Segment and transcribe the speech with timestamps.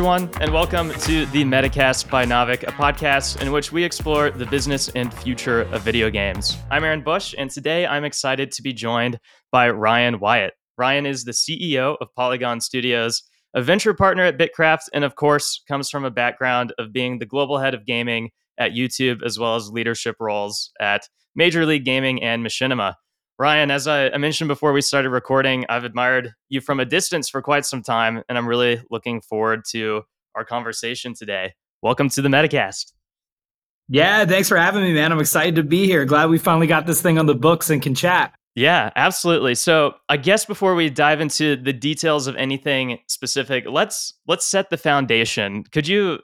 [0.00, 4.46] Everyone, and welcome to the Metacast by Naavik, a podcast in which we explore the
[4.46, 6.56] business and future of video games.
[6.70, 9.20] I'm Aaron Bush, and today I'm excited to be joined
[9.52, 10.54] by Ryan Wyatt.
[10.78, 15.62] Ryan is the CEO of Polygon Studios, a venture partner at BITKRAFT, and of course,
[15.68, 19.54] comes from a background of being the global head of gaming at YouTube, as well
[19.54, 21.02] as leadership roles at
[21.34, 22.94] Major League Gaming and Machinima.
[23.40, 27.40] Ryan, as I mentioned before we started recording, I've admired you from a distance for
[27.40, 30.02] quite some time, and I'm really looking forward to
[30.34, 31.54] our conversation today.
[31.80, 32.92] Welcome to the Metacast.
[33.88, 35.10] Yeah, thanks for having me, man.
[35.10, 36.04] I'm excited to be here.
[36.04, 38.34] Glad we finally got this thing on the books and can chat.
[38.56, 39.54] Yeah, absolutely.
[39.54, 44.68] So, I guess before we dive into the details of anything specific, let's let's set
[44.68, 45.64] the foundation.
[45.72, 46.18] Could you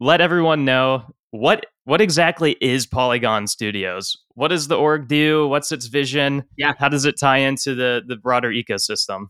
[0.00, 4.14] let everyone know what what exactly is Polygon Studios?
[4.34, 5.48] What does the org do?
[5.48, 6.44] What's its vision?
[6.58, 6.74] Yeah.
[6.78, 9.28] How does it tie into the the broader ecosystem?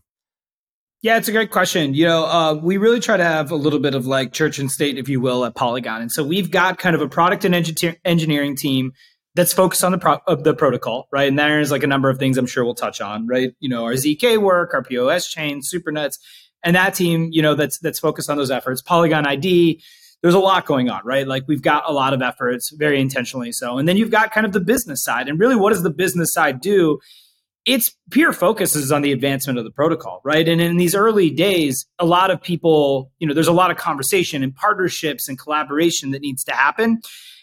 [1.01, 1.93] Yeah, it's a great question.
[1.93, 4.69] You know, uh, we really try to have a little bit of like church and
[4.69, 6.01] state, if you will, at Polygon.
[6.01, 8.91] And so we've got kind of a product and engineer- engineering team
[9.35, 11.29] that's focused on the pro- of the protocol, right?
[11.29, 13.53] And there's like a number of things I'm sure we'll touch on, right?
[13.61, 16.17] You know, our zk work, our POS chain, SuperNets,
[16.61, 18.81] and that team, you know, that's that's focused on those efforts.
[18.81, 19.81] Polygon ID,
[20.21, 21.27] there's a lot going on, right?
[21.27, 23.77] Like we've got a lot of efforts, very intentionally so.
[23.77, 25.27] And then you've got kind of the business side.
[25.29, 26.99] And really, what does the business side do?
[27.65, 30.47] Its pure focus is on the advancement of the protocol, right?
[30.47, 33.77] And in these early days, a lot of people, you know, there's a lot of
[33.77, 37.01] conversation and partnerships and collaboration that needs to happen.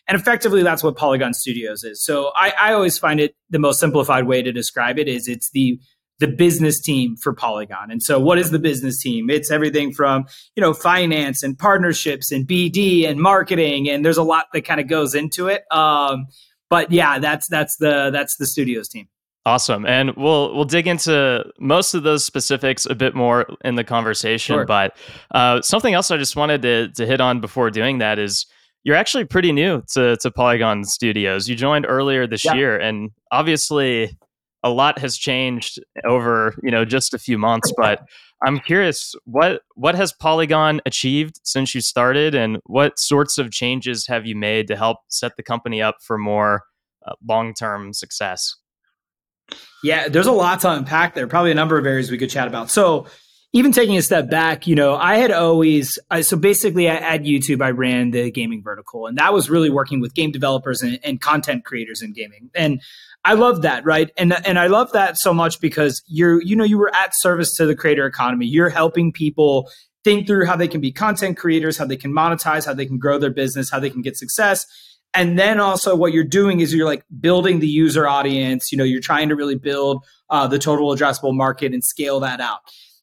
[0.08, 2.04] And effectively, that's what Polygon Studios is.
[2.04, 5.50] So I, I always find it the most simplified way to describe it is it's
[5.50, 5.80] the
[6.18, 7.90] the business team for Polygon.
[7.90, 9.28] And so what is the business team?
[9.28, 14.22] It's everything from, you know, finance and partnerships and BD and marketing and there's a
[14.22, 15.64] lot that kind of goes into it.
[15.70, 16.26] Um,
[16.70, 19.08] but yeah, that's that's the that's the studios team.
[19.44, 19.86] Awesome.
[19.86, 24.56] And we'll we'll dig into most of those specifics a bit more in the conversation.
[24.56, 24.64] Sure.
[24.64, 24.96] But
[25.30, 28.46] uh, something else I just wanted to to hit on before doing that is
[28.82, 31.48] you're actually pretty new to, to Polygon Studios.
[31.48, 32.54] You joined earlier this yeah.
[32.54, 34.16] year, and obviously
[34.66, 38.02] a lot has changed over you know just a few months but
[38.44, 44.08] i'm curious what what has polygon achieved since you started and what sorts of changes
[44.08, 46.62] have you made to help set the company up for more
[47.06, 48.56] uh, long-term success
[49.84, 52.48] yeah there's a lot to unpack there probably a number of areas we could chat
[52.48, 53.06] about so
[53.56, 57.70] even taking a step back, you know, I had always so basically at YouTube I
[57.70, 61.64] ran the gaming vertical, and that was really working with game developers and, and content
[61.64, 62.50] creators in gaming.
[62.54, 62.82] And
[63.26, 64.08] I love that, right?
[64.16, 67.56] And and I love that so much because you're you know you were at service
[67.56, 68.46] to the creator economy.
[68.46, 69.68] You're helping people
[70.04, 72.98] think through how they can be content creators, how they can monetize, how they can
[72.98, 74.64] grow their business, how they can get success.
[75.12, 78.70] And then also what you're doing is you're like building the user audience.
[78.70, 82.40] You know, you're trying to really build uh, the total addressable market and scale that
[82.40, 82.60] out.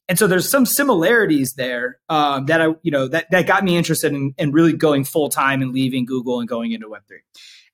[0.07, 3.75] And so there's some similarities there um, that I, you know, that, that got me
[3.75, 7.19] interested in, in really going full time and leaving Google and going into Web3.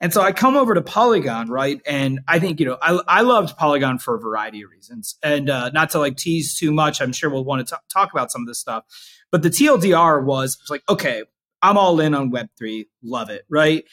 [0.02, 1.82] And so I come over to Polygon, right?
[1.86, 5.18] And I think, you know, I, I loved Polygon for a variety of reasons.
[5.22, 8.12] And uh, not to like tease too much, I'm sure we'll want to t- talk
[8.14, 8.86] about some of this stuff.
[9.32, 11.24] But the TLDR was, was like, okay,
[11.62, 13.84] I'm all in on Web3, love it, right?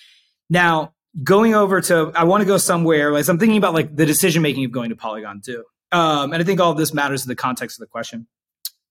[0.49, 4.07] Now, going over to, I want to go somewhere, like I'm thinking about like the
[4.07, 5.65] decision making of going to Polygon too.
[5.91, 8.29] Um, and I think all of this matters in the context of the question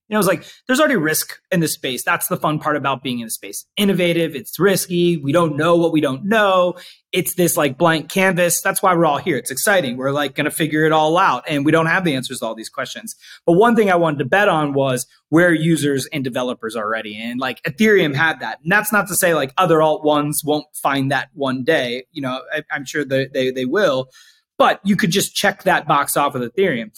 [0.08, 2.04] you know, it's like there's already risk in the space.
[2.04, 3.66] That's the fun part about being in the space.
[3.76, 5.18] Innovative, it's risky.
[5.18, 6.76] We don't know what we don't know.
[7.12, 8.62] It's this like blank canvas.
[8.62, 9.38] That's why we're all here.
[9.38, 9.98] It's exciting.
[9.98, 12.46] We're like going to figure it all out and we don't have the answers to
[12.46, 13.16] all these questions.
[13.48, 17.18] But one thing I wanted to bet on was where users and developers are already.
[17.20, 18.60] And like Ethereum had that.
[18.62, 22.06] And that's not to say like other alt ones won't find that one day.
[22.12, 24.10] You know, I, I'm sure they, they, they will,
[24.60, 26.92] but you could just check that box off with Ethereum.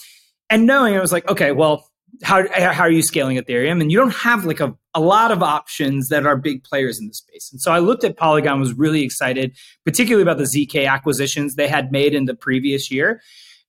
[0.50, 1.88] And knowing I was like, okay, well,
[2.22, 3.80] how, how are you scaling Ethereum?
[3.80, 7.06] And you don't have like a, a lot of options that are big players in
[7.06, 7.50] the space.
[7.52, 11.68] And so I looked at Polygon, was really excited, particularly about the ZK acquisitions they
[11.68, 13.20] had made in the previous year.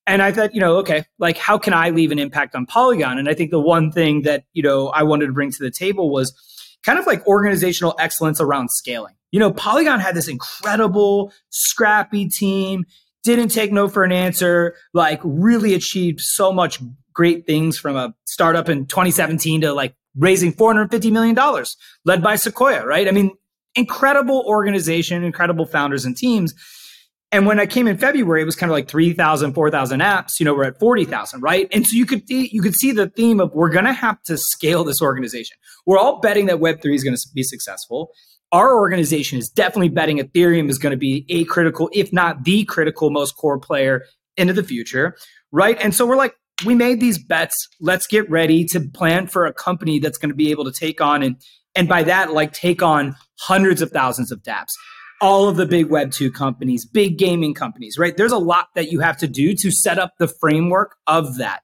[0.07, 3.19] And I thought, you know, okay, like how can I leave an impact on Polygon?
[3.19, 5.69] And I think the one thing that, you know, I wanted to bring to the
[5.69, 6.33] table was
[6.83, 9.13] kind of like organizational excellence around scaling.
[9.31, 12.85] You know, Polygon had this incredible, scrappy team,
[13.23, 16.79] didn't take no for an answer, like really achieved so much
[17.19, 21.65] great things from a startup in 2017 to like raising $450 million
[22.05, 23.09] led by Sequoia, right?
[23.09, 23.31] I mean,
[23.75, 26.53] incredible organization, incredible founders and teams.
[27.33, 30.39] And when I came in February, it was kind of like 3,000, 4,000 apps.
[30.39, 31.67] You know, we're at 40,000, right?
[31.73, 34.37] And so you could you could see the theme of we're going to have to
[34.37, 35.57] scale this organization.
[35.85, 38.11] We're all betting that Web3 is going to be successful.
[38.53, 42.63] Our organization is definitely betting Ethereum is going to be a critical, if not the
[42.63, 44.03] critical most core player
[44.37, 45.17] into the future,
[45.51, 45.77] right?
[45.81, 47.55] And so we're like, we made these bets.
[47.79, 51.01] Let's get ready to plan for a company that's going to be able to take
[51.01, 51.35] on and
[51.75, 54.73] And by that, like take on hundreds of thousands of dApps.
[55.21, 58.15] All of the big Web2 companies, big gaming companies, right?
[58.15, 61.61] There's a lot that you have to do to set up the framework of that.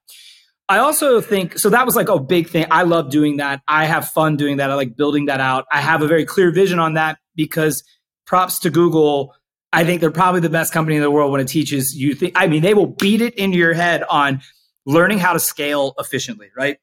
[0.68, 2.66] I also think so that was like a big thing.
[2.72, 3.62] I love doing that.
[3.68, 4.72] I have fun doing that.
[4.72, 5.66] I like building that out.
[5.72, 7.84] I have a very clear vision on that because
[8.26, 9.34] props to Google.
[9.72, 12.34] I think they're probably the best company in the world when it teaches you think
[12.36, 14.42] I mean they will beat it into your head on
[14.86, 16.78] learning how to scale efficiently, right?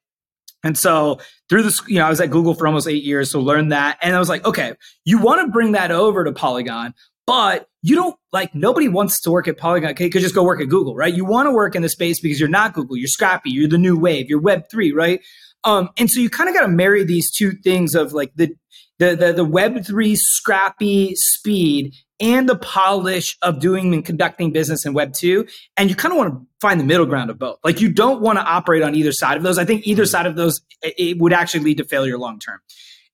[0.65, 1.19] And so
[1.49, 3.99] through this, you know, I was at Google for almost eight years, so learned that.
[4.01, 6.95] And I was like, okay, you want to bring that over to Polygon,
[7.27, 9.91] but you don't like nobody wants to work at Polygon.
[9.91, 11.13] Okay, could just go work at Google, right?
[11.13, 13.79] You want to work in the space because you're not Google, you're scrappy, you're the
[13.79, 15.21] new wave, you're Web three, right?
[15.65, 18.55] Um, and so you kind of got to marry these two things of like the
[18.99, 24.87] the the, the Web three scrappy speed and the polish of doing and conducting business
[24.87, 25.47] in Web 2.
[25.77, 27.59] And you kind of want to find the middle ground of both.
[27.65, 29.59] Like you don't want to operate on either side of those.
[29.59, 32.61] I think either side of those, it would actually lead to failure long term.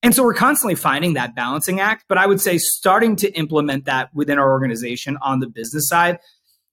[0.02, 2.04] And so we're constantly finding that balancing act.
[2.08, 6.18] But I would say starting to implement that within our organization on the business side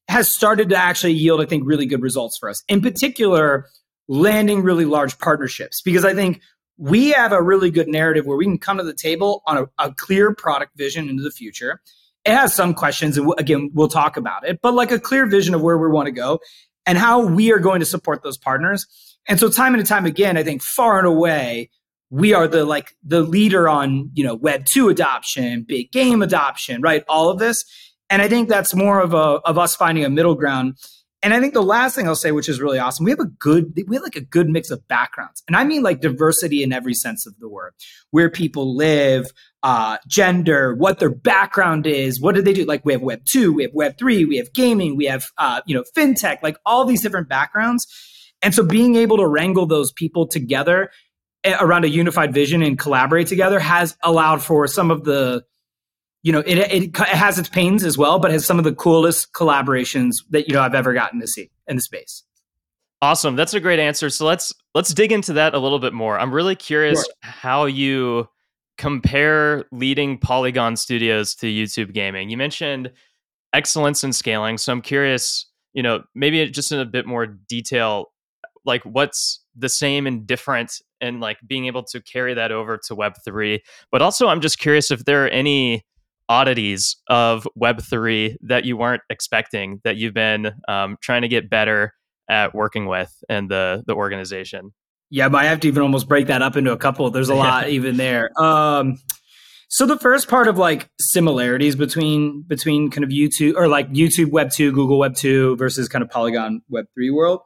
[0.07, 2.63] has started to actually yield, I think, really good results for us.
[2.67, 3.67] In particular,
[4.07, 6.41] landing really large partnerships, because I think
[6.77, 9.85] we have a really good narrative where we can come to the table on a,
[9.87, 11.81] a clear product vision into the future
[12.25, 15.53] it has some questions, and again, we'll talk about it, but like a clear vision
[15.53, 16.39] of where we want to go
[16.85, 18.87] and how we are going to support those partners.
[19.27, 21.69] And so, time and time again, I think far and away,
[22.09, 26.81] we are the like the leader on you know Web two adoption, big game adoption,
[26.81, 27.03] right?
[27.07, 27.65] All of this,
[28.09, 30.77] and I think that's more of a of us finding a middle ground.
[31.25, 33.25] And I think the last thing I'll say, which is really awesome, we have a
[33.25, 35.41] good, we have like a good mix of backgrounds.
[35.47, 37.73] And I mean like diversity in every sense of the word,
[38.11, 39.31] where people live,
[39.63, 42.63] uh, gender, what their background is, what do they do?
[42.65, 45.61] Like we have Web two, we have Web three, we have gaming, we have uh,
[45.65, 47.87] you know fintech, like all these different backgrounds.
[48.43, 50.91] And so being able to wrangle those people together
[51.43, 55.43] eh, around a unified vision and collaborate together has allowed for some of the
[56.25, 58.73] you know it, it, it has its pains as well but has some of the
[58.73, 62.23] coolest collaborations that you know i've ever gotten to see in the space
[63.01, 66.19] awesome that's a great answer so let's let's dig into that a little bit more
[66.19, 67.13] i'm really curious sure.
[67.21, 68.27] how you
[68.77, 72.29] compare leading Polygon studios to YouTube gaming.
[72.29, 72.91] You mentioned
[73.53, 78.11] excellence in scaling, so I'm curious, you know, maybe just in a bit more detail,
[78.65, 82.95] like what's the same and different and like being able to carry that over to
[82.95, 83.59] Web3.
[83.91, 85.85] But also, I'm just curious if there are any
[86.29, 91.93] oddities of Web3 that you weren't expecting that you've been um, trying to get better
[92.29, 94.73] at working with in the the organization.
[95.11, 97.09] Yeah, but I have to even almost break that up into a couple.
[97.11, 98.31] There's a lot even there.
[98.41, 98.97] Um,
[99.69, 104.31] so the first part of like similarities between between kind of YouTube or like YouTube
[104.31, 107.41] Web two, Google Web two versus kind of Polygon Web three world.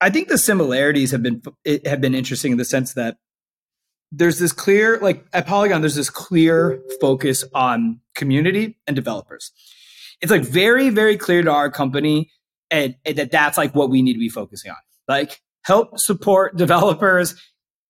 [0.00, 1.42] I think the similarities have been
[1.86, 3.16] have been interesting in the sense that
[4.16, 9.52] there's this clear like at Polygon there's this clear focus on community and developers.
[10.20, 12.30] It's like very very clear to our company
[12.70, 14.76] and, and that that's like what we need to be focusing on.
[15.08, 17.34] Like help support developers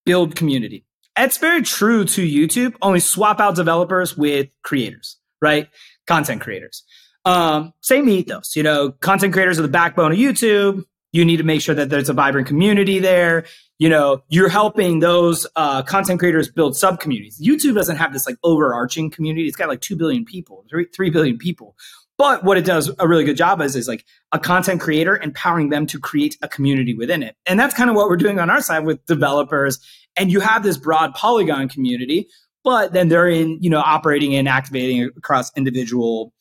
[0.05, 0.85] build community.
[1.17, 5.69] It's very true to YouTube, only swap out developers with creators, right?
[6.07, 6.83] Content creators.
[7.23, 10.83] Um, same ethos, you know, content creators are the backbone of YouTube.
[11.11, 13.45] You need to make sure that there's a vibrant community there.
[13.77, 17.41] You know, you're helping those uh, content creators build sub communities.
[17.43, 19.47] YouTube doesn't have this like overarching community.
[19.47, 21.75] It's got like 2 billion people, 3, 3 billion people.
[22.17, 25.69] But what it does a really good job is is like a content creator empowering
[25.69, 27.35] them to create a community within it.
[27.45, 29.79] And that's kind of what we're doing on our side with developers.
[30.15, 32.29] And you have this broad Polygon community,
[32.63, 36.31] but then they're in, you know, operating and activating across individual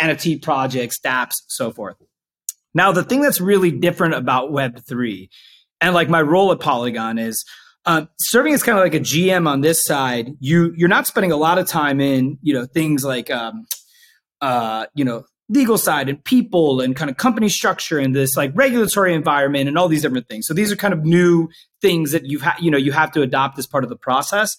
[0.00, 1.96] NFT projects, dApps, so forth.
[2.72, 5.28] Now, the thing that's really different about Web3
[5.84, 7.44] and like my role at Polygon is
[7.84, 10.30] uh, serving as kind of like a GM on this side.
[10.40, 13.66] You you're not spending a lot of time in you know things like um,
[14.40, 18.50] uh, you know, legal side and people and kind of company structure and this like
[18.54, 20.46] regulatory environment and all these different things.
[20.46, 21.48] So these are kind of new
[21.82, 24.56] things that you've you know, you have to adopt as part of the process.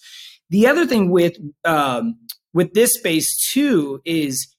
[0.51, 2.19] The other thing with um,
[2.53, 4.54] with this space too is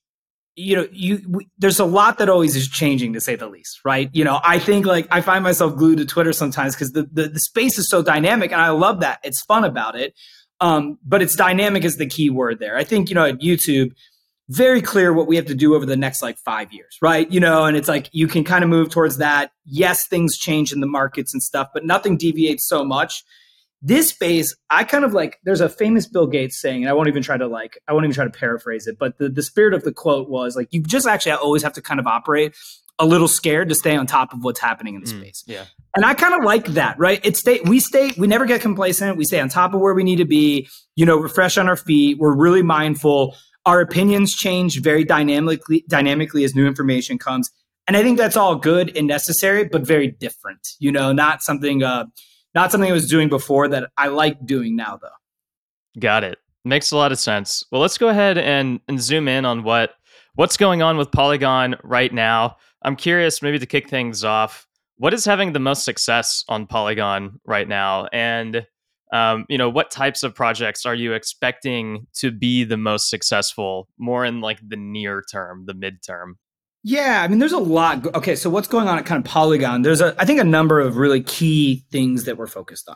[0.57, 3.79] you know you we, there's a lot that always is changing to say the least
[3.85, 7.03] right you know i think like i find myself glued to twitter sometimes because the,
[7.13, 10.13] the, the space is so dynamic and i love that it's fun about it
[10.59, 13.91] um, but it's dynamic is the key word there i think you know at youtube
[14.49, 17.29] very clear what we have to do over the next like five years, right?
[17.29, 19.51] You know, and it's like you can kind of move towards that.
[19.65, 23.25] Yes, things change in the markets and stuff, but nothing deviates so much.
[23.81, 27.07] This space, I kind of like, there's a famous Bill Gates saying, and I won't
[27.07, 29.73] even try to like, I won't even try to paraphrase it, but the, the spirit
[29.73, 32.55] of the quote was like, you just actually always have to kind of operate
[32.99, 35.43] a little scared to stay on top of what's happening in the Mm, space.
[35.45, 35.65] yeah.
[35.95, 37.23] And I kind of like that, right?
[37.23, 39.17] It stay we stay we never get complacent.
[39.17, 41.67] We stay on top of where we need to be, you know, we're fresh on
[41.67, 42.17] our feet.
[42.19, 43.35] We're really mindful.
[43.65, 47.49] Our opinions change very dynamically dynamically as new information comes.
[47.87, 50.67] And I think that's all good and necessary, but very different.
[50.79, 52.05] You know, not something uh
[52.55, 55.99] not something I was doing before that I like doing now though.
[55.99, 56.37] Got it.
[56.65, 57.63] Makes a lot of sense.
[57.71, 59.93] Well, let's go ahead and, and zoom in on what
[60.35, 62.57] what's going on with Polygon right now.
[62.83, 67.39] I'm curious, maybe to kick things off, what is having the most success on Polygon
[67.45, 68.65] right now, and
[69.13, 73.87] um, you know what types of projects are you expecting to be the most successful,
[73.97, 76.33] more in like the near term, the midterm?
[76.89, 78.15] Yeah, I mean, there's a lot.
[78.15, 79.81] Okay, so what's going on at kind of Polygon?
[79.81, 82.95] There's a, I think, a number of really key things that we're focused on.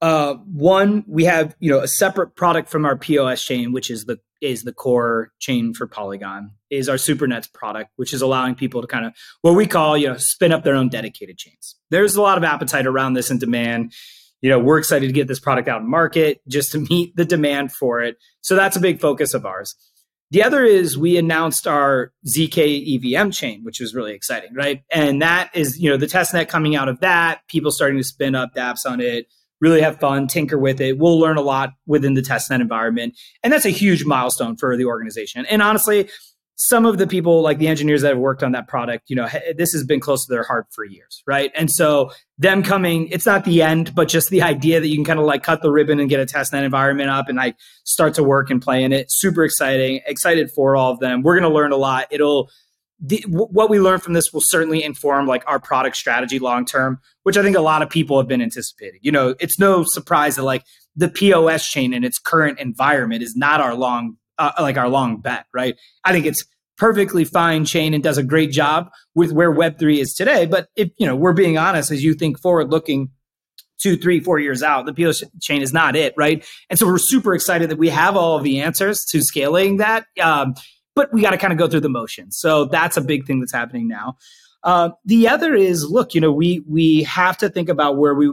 [0.00, 4.04] Uh, one, we have you know a separate product from our POS chain, which is
[4.04, 8.82] the is the core chain for Polygon, is our SuperNets product, which is allowing people
[8.82, 11.74] to kind of what we call you know spin up their own dedicated chains.
[11.90, 13.94] There's a lot of appetite around this and demand.
[14.42, 17.24] You know, we're excited to get this product out in market just to meet the
[17.24, 18.16] demand for it.
[18.42, 19.74] So that's a big focus of ours.
[20.30, 24.82] The other is we announced our ZK EVM chain, which was really exciting, right?
[24.92, 28.34] And that is, you know, the testnet coming out of that, people starting to spin
[28.34, 29.26] up dApps on it,
[29.60, 30.98] really have fun, tinker with it.
[30.98, 33.18] We'll learn a lot within the testnet environment.
[33.42, 35.46] And that's a huge milestone for the organization.
[35.46, 36.10] And honestly,
[36.60, 39.28] some of the people like the engineers that have worked on that product, you know,
[39.56, 41.52] this has been close to their heart for years, right?
[41.54, 45.04] And so them coming, it's not the end, but just the idea that you can
[45.04, 48.12] kind of like cut the ribbon and get a testnet environment up and like start
[48.14, 49.06] to work and play in it.
[49.08, 50.00] Super exciting.
[50.04, 51.22] Excited for all of them.
[51.22, 52.08] We're going to learn a lot.
[52.10, 52.50] It'll
[53.00, 56.98] the, what we learn from this will certainly inform like our product strategy long term,
[57.22, 58.98] which I think a lot of people have been anticipating.
[59.02, 60.64] You know, it's no surprise that like
[60.96, 65.20] the POS chain in its current environment is not our long uh, like our long
[65.20, 65.76] bet, right?
[66.04, 66.44] I think it's
[66.76, 70.46] perfectly fine chain and does a great job with where Web3 is today.
[70.46, 73.10] But if you know we're being honest, as you think forward looking
[73.78, 76.44] two, three, four years out, the POS chain is not it, right?
[76.68, 80.06] And so we're super excited that we have all of the answers to scaling that.
[80.20, 80.54] Um,
[80.94, 82.36] but we got to kind of go through the motions.
[82.38, 84.16] So that's a big thing that's happening now.
[84.64, 88.32] Uh, the other is, look, you know, we we have to think about where we.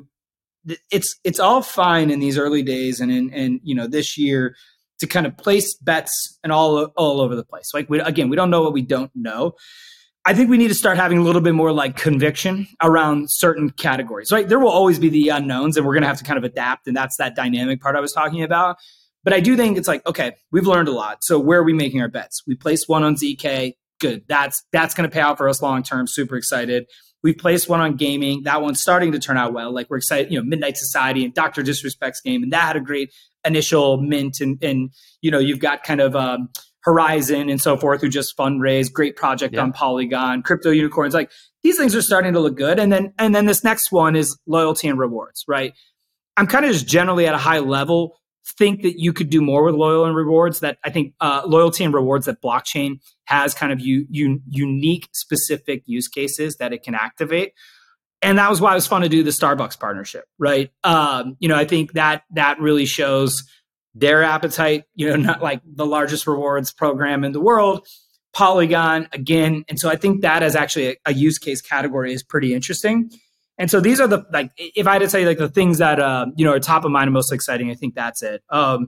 [0.91, 4.55] It's it's all fine in these early days and in and you know this year
[4.99, 7.71] to kind of place bets and all all over the place.
[7.73, 9.55] Like we again, we don't know what we don't know.
[10.27, 13.69] I think we need to start having a little bit more like conviction around certain
[13.69, 14.31] categories.
[14.31, 16.43] Right, there will always be the unknowns, and we're going to have to kind of
[16.43, 18.77] adapt, and that's that dynamic part I was talking about.
[19.23, 21.17] But I do think it's like, okay, we've learned a lot.
[21.21, 22.43] So where are we making our bets?
[22.47, 23.73] We placed one on ZK.
[23.99, 24.23] Good.
[24.27, 26.05] That's that's going to pay out for us long term.
[26.07, 26.85] Super excited.
[27.23, 28.43] We've placed one on gaming.
[28.43, 29.73] That one's starting to turn out well.
[29.73, 32.81] Like we're excited, you know, Midnight Society and Doctor Disrespect's game, and that had a
[32.81, 33.11] great
[33.45, 34.39] initial mint.
[34.41, 34.89] And and
[35.21, 36.49] you know, you've got kind of um,
[36.81, 38.93] Horizon and so forth who just fundraised.
[38.93, 39.61] Great project Yeah.
[39.61, 41.13] on Polygon, crypto unicorns.
[41.13, 41.31] Like
[41.63, 42.79] these things are starting to look good.
[42.79, 45.43] And then and then this next one is loyalty and rewards.
[45.47, 45.73] Right.
[46.37, 48.17] I'm kind of just generally at a high level
[48.59, 51.83] think that you could do more with loyal and rewards that i think uh, loyalty
[51.83, 57.53] and rewards that blockchain has kind of unique specific use cases that it can activate
[58.25, 61.47] and that was why it was fun to do the starbucks partnership right um, you
[61.47, 63.43] know i think that that really shows
[63.93, 67.87] their appetite you know not like the largest rewards program in the world
[68.33, 72.23] polygon again and so i think that as actually a, a use case category is
[72.23, 73.09] pretty interesting
[73.57, 75.99] and so these are the like if I had to say like the things that
[75.99, 78.43] uh, you know are top of mind and most exciting, I think that's it.
[78.49, 78.87] Um,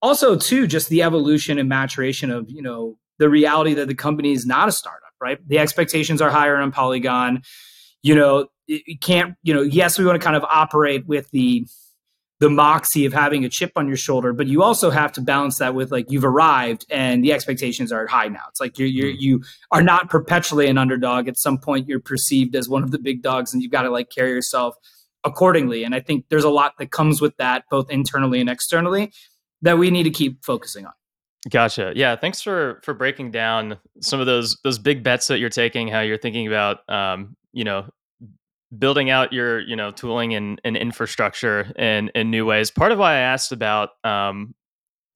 [0.00, 4.32] also, too, just the evolution and maturation of you know the reality that the company
[4.32, 5.38] is not a startup, right?
[5.46, 7.42] The expectations are higher on Polygon.
[8.02, 9.34] You know, you can't.
[9.42, 11.66] You know, yes, we want to kind of operate with the
[12.40, 15.58] the moxie of having a chip on your shoulder, but you also have to balance
[15.58, 18.44] that with like you've arrived and the expectations are high now.
[18.48, 21.26] It's like you're, you're you are not perpetually an underdog.
[21.26, 23.90] At some point, you're perceived as one of the big dogs, and you've got to
[23.90, 24.76] like carry yourself
[25.24, 25.82] accordingly.
[25.82, 29.12] And I think there's a lot that comes with that, both internally and externally,
[29.62, 30.92] that we need to keep focusing on.
[31.50, 31.92] Gotcha.
[31.96, 35.88] Yeah, thanks for for breaking down some of those those big bets that you're taking.
[35.88, 37.88] How you're thinking about, um, you know,
[38.76, 42.70] building out your you know tooling and, and infrastructure in in new ways.
[42.70, 44.54] Part of why I asked about um,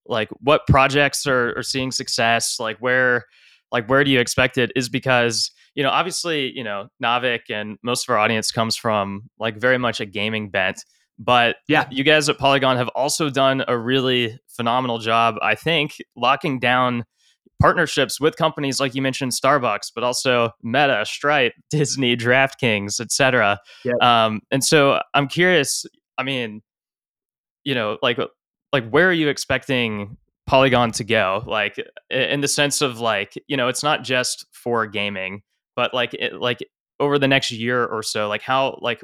[0.07, 3.25] like what projects are, are seeing success, like where
[3.71, 7.79] like where do you expect it, is because you know obviously you know Naavik and
[7.83, 10.85] most of our audience comes from like very much a gaming bent.
[11.19, 11.87] But Yeah.
[11.91, 17.05] you guys at Polygon have also done a really phenomenal job, I think, locking down
[17.63, 23.59] partnerships with companies like you mentioned Starbucks, but also Meta, Stripe, Disney, DraftKings, etc.
[23.85, 24.03] Yep.
[24.03, 25.87] Um, and so I'm curious.
[26.19, 26.61] I mean,
[27.65, 28.19] you know, like
[28.73, 30.17] like where are you expecting
[30.47, 31.45] Polygon to go?
[31.47, 31.77] Like
[32.11, 35.43] in the sense of like you know, it's not just for gaming.
[35.77, 36.59] but like it, like
[37.01, 39.01] over the next year or so, like how like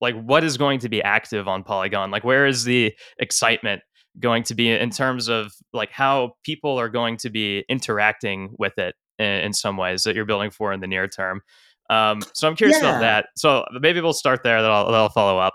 [0.00, 2.10] like what is going to be active on Polygon?
[2.10, 3.82] Like where is the excitement
[4.18, 8.78] going to be in terms of like how people are going to be interacting with
[8.78, 11.42] it in, in some ways that you're building for in the near term?
[11.88, 12.90] Um, so I'm curious yeah.
[12.90, 13.26] about that.
[13.36, 14.62] So maybe we'll start there.
[14.62, 15.54] Then I'll, I'll follow up.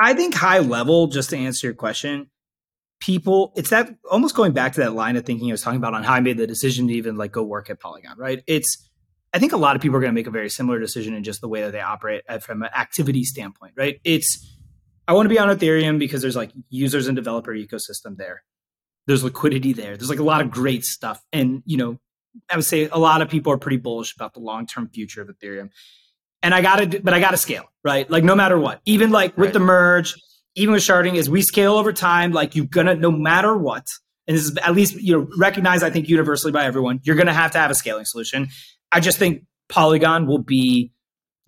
[0.00, 2.30] I think high level, just to answer your question,
[3.00, 5.94] people, it's that almost going back to that line of thinking I was talking about
[5.94, 8.42] on how I made the decision to even like go work at Polygon, right?
[8.46, 8.88] It's,
[9.34, 11.22] I think a lot of people are going to make a very similar decision in
[11.22, 14.00] just the way that they operate uh, from an activity standpoint, right?
[14.04, 14.57] It's,
[15.08, 18.44] I want to be on Ethereum because there's like users and developer ecosystem there.
[19.06, 19.96] There's liquidity there.
[19.96, 21.24] There's like a lot of great stuff.
[21.32, 21.98] And, you know,
[22.48, 25.22] I would say a lot of people are pretty bullish about the long term future
[25.22, 25.70] of Ethereum
[26.42, 28.08] and I got to, but I got to scale, right?
[28.08, 29.52] Like no matter what, even like with right.
[29.52, 30.14] the merge,
[30.54, 33.86] even with sharding, as we scale over time, like you're gonna, no matter what,
[34.26, 37.34] and this is at least you know recognized, I think universally by everyone, you're gonna
[37.34, 38.48] have to have a scaling solution.
[38.92, 40.92] I just think Polygon will be,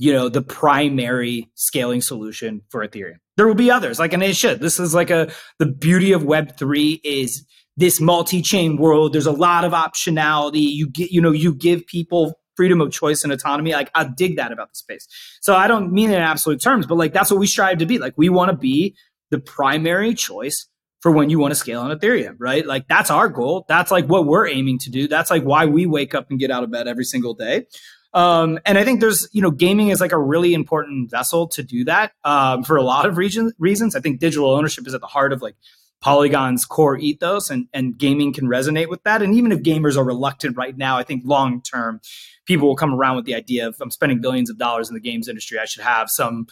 [0.00, 3.18] you know, the primary scaling solution for Ethereum.
[3.36, 4.58] There will be others, like and it should.
[4.58, 9.12] This is like a the beauty of Web three is this multi-chain world.
[9.12, 10.62] There's a lot of optionality.
[10.72, 13.72] You get, you know, you give people freedom of choice and autonomy.
[13.72, 15.06] Like I dig that about the space.
[15.42, 17.86] So I don't mean it in absolute terms, but like that's what we strive to
[17.86, 17.98] be.
[17.98, 18.96] Like we want to be
[19.30, 20.66] the primary choice
[21.00, 22.64] for when you want to scale on Ethereum, right?
[22.66, 23.66] Like that's our goal.
[23.68, 25.08] That's like what we're aiming to do.
[25.08, 27.66] That's like why we wake up and get out of bed every single day.
[28.12, 31.62] Um, and I think there's, you know, gaming is like a really important vessel to
[31.62, 33.94] do that um, for a lot of region, reasons.
[33.94, 35.54] I think digital ownership is at the heart of like
[36.00, 39.22] Polygon's core ethos, and, and gaming can resonate with that.
[39.22, 42.00] And even if gamers are reluctant right now, I think long term,
[42.46, 45.00] people will come around with the idea of I'm spending billions of dollars in the
[45.00, 45.58] games industry.
[45.58, 46.46] I should have some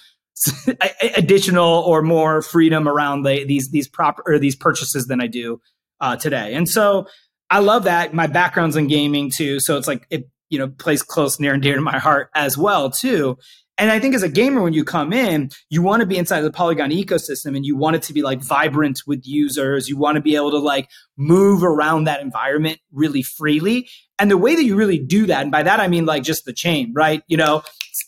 [1.17, 5.61] additional or more freedom around the, these these proper or these purchases than I do
[6.01, 6.55] uh, today.
[6.55, 7.09] And so
[7.51, 8.13] I love that.
[8.13, 11.63] My background's in gaming too, so it's like it you know plays close near and
[11.63, 13.39] dear to my heart as well too.
[13.79, 16.41] And I think as a gamer, when you come in, you want to be inside
[16.41, 19.89] the Polygon ecosystem and you want it to be like vibrant with users.
[19.89, 23.89] You want to be able to like move around that environment really freely.
[24.19, 26.45] And the way that you really do that, and by that I mean like just
[26.45, 27.23] the chain, right?
[27.29, 27.63] You know,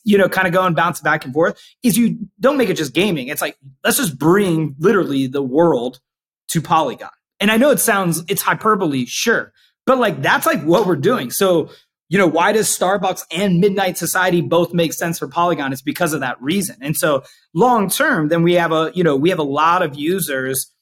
[0.04, 2.92] you know, kind of going bounce back and forth, is you don't make it just
[2.92, 3.28] gaming.
[3.28, 6.00] It's like, let's just bring literally the world
[6.48, 7.10] to Polygon.
[7.38, 9.52] And I know it sounds, it's hyperbole, sure.
[9.86, 11.30] But like that's like what we're doing.
[11.30, 11.70] So
[12.10, 15.72] you know, why does Starbucks and Midnight Society both make sense for Polygon?
[15.72, 16.76] It's because of that reason.
[16.80, 17.22] And so
[17.54, 20.72] long term, then we have a, you know, we have a lot of users.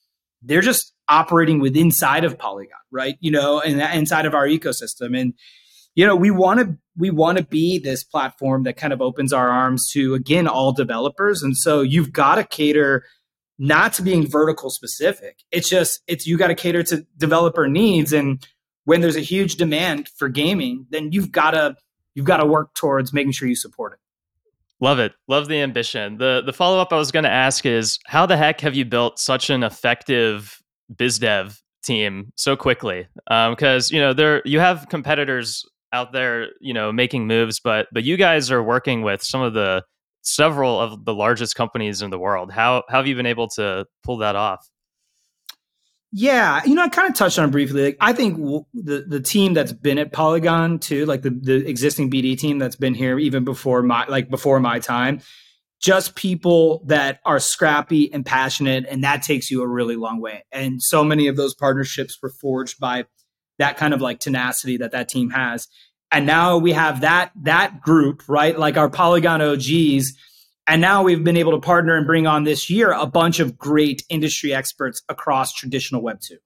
[0.41, 3.15] They're just operating with inside of Polygon, right?
[3.19, 5.15] You know, and inside of our ecosystem.
[5.17, 5.35] And,
[5.93, 9.31] you know, we want to we want to be this platform that kind of opens
[9.31, 11.43] our arms to again all developers.
[11.43, 13.05] And so you've got to cater
[13.59, 15.43] not to being vertical specific.
[15.51, 18.43] It's just it's you got to cater to developer needs and
[18.89, 21.75] when there's a huge demand for gaming, then you've got to
[22.15, 23.99] you've got to work towards making sure you support it.
[24.81, 25.13] Love it.
[25.27, 26.17] Love the ambition.
[26.17, 28.85] The the follow up I was going to ask is how the heck have you
[28.85, 30.59] built such an effective
[30.97, 33.07] biz dev team so quickly?
[33.27, 37.85] Because um, you know there you have competitors out there, you know, making moves, but
[37.93, 39.83] but you guys are working with some of the
[40.23, 42.51] several of the largest companies in the world.
[42.51, 44.67] How how have you been able to pull that off?
[46.11, 47.83] Yeah, you know, I kind of touched on briefly.
[47.85, 51.67] Like, I think w- the the team that's been at Polygon too, like the the
[51.67, 55.21] existing BD team that's been here even before my like before my time,
[55.79, 60.45] just people that are scrappy and passionate, and that takes you a really long way.
[60.51, 63.05] And so many of those partnerships were forged by
[63.59, 65.67] that kind of like tenacity that that team has.
[66.11, 68.57] And now we have that that group, right?
[68.57, 70.11] Like our Polygon OGs
[70.69, 73.57] and now we've been able to partner and bring on this year a bunch of
[73.57, 76.37] great industry experts across traditional Web 2.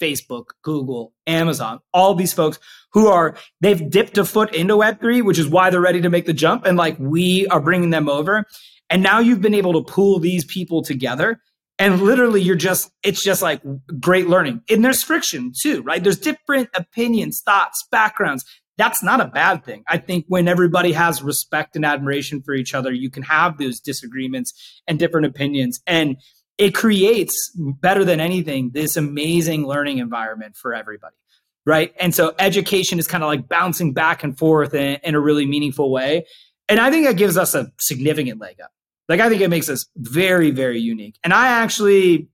[0.00, 2.58] Facebook, Google, Amazon, all these folks
[2.92, 6.24] who are, they've dipped a foot into Web3, which is why they're ready to make
[6.24, 6.64] the jump.
[6.64, 8.44] And like we are bringing them over.
[8.88, 11.40] And now you've been able to pull these people together.
[11.78, 13.60] And literally, you're just, it's just like
[14.00, 14.62] great learning.
[14.70, 16.02] And there's friction too, right?
[16.02, 18.44] There's different opinions, thoughts, backgrounds
[18.78, 19.84] that's not a bad thing.
[19.88, 23.80] I think when everybody has respect and admiration for each other, you can have those
[23.80, 24.52] disagreements
[24.86, 25.80] and different opinions.
[25.86, 26.16] And
[26.58, 31.16] it creates better than anything this amazing learning environment for everybody.
[31.64, 31.92] Right.
[31.98, 35.46] And so education is kind of like bouncing back and forth in, in a really
[35.46, 36.26] meaningful way.
[36.68, 38.70] And I think that gives us a significant leg up.
[39.08, 41.16] Like, I think it makes us very, very unique.
[41.22, 42.28] And I actually,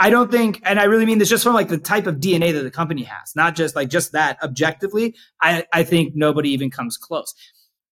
[0.00, 2.52] I don't think, and I really mean this just from like the type of DNA
[2.52, 5.14] that the company has, not just like just that objectively.
[5.42, 7.34] I, I think nobody even comes close.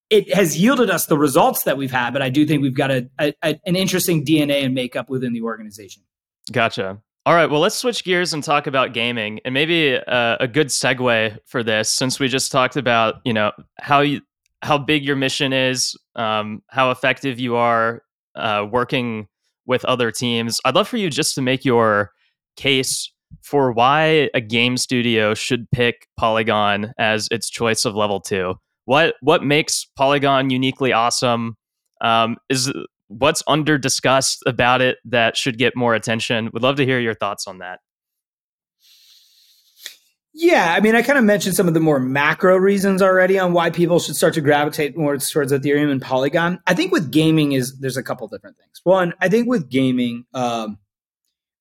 [0.08, 2.92] It has yielded us the results that we've had, but I do think we've got
[2.92, 6.04] a, a, a an interesting DNA and makeup within the organization.
[6.52, 7.02] Gotcha.
[7.24, 10.68] All right, well, let's switch gears and talk about gaming, and maybe uh, a good
[10.68, 14.20] segue for this, since we just talked about you know how you
[14.62, 18.04] how big your mission is, um, how effective you are
[18.36, 19.26] uh, working
[19.66, 20.58] with other teams.
[20.64, 22.10] I'd love for you just to make your
[22.56, 28.54] case for why a game studio should pick Polygon as its choice of level two.
[28.84, 31.56] What what makes Polygon uniquely awesome?
[32.00, 32.72] Um, is
[33.08, 36.50] what's under discussed about it that should get more attention?
[36.52, 37.80] We'd love to hear your thoughts on that.
[40.38, 43.54] Yeah, I mean, I kind of mentioned some of the more macro reasons already on
[43.54, 46.60] why people should start to gravitate more towards Ethereum and Polygon.
[46.66, 48.82] I think with gaming is there's a couple different things.
[48.84, 50.76] One, I think with gaming, um,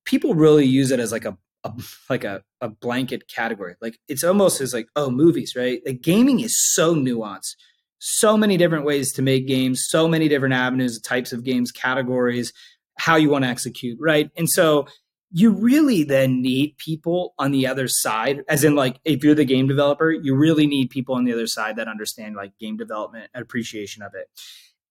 [0.03, 1.71] people really use it as like a, a
[2.09, 3.75] like a, a blanket category.
[3.79, 5.81] Like it's almost as like oh movies, right?
[5.85, 7.55] Like gaming is so nuanced,
[7.99, 12.51] so many different ways to make games, so many different avenues, types of games, categories,
[12.97, 14.29] how you want to execute, right?
[14.35, 14.85] And so
[15.31, 19.45] you really then need people on the other side as in like if you're the
[19.45, 23.29] game developer you really need people on the other side that understand like game development
[23.33, 24.29] and appreciation of it.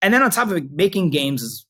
[0.02, 1.66] And then on top of it making games is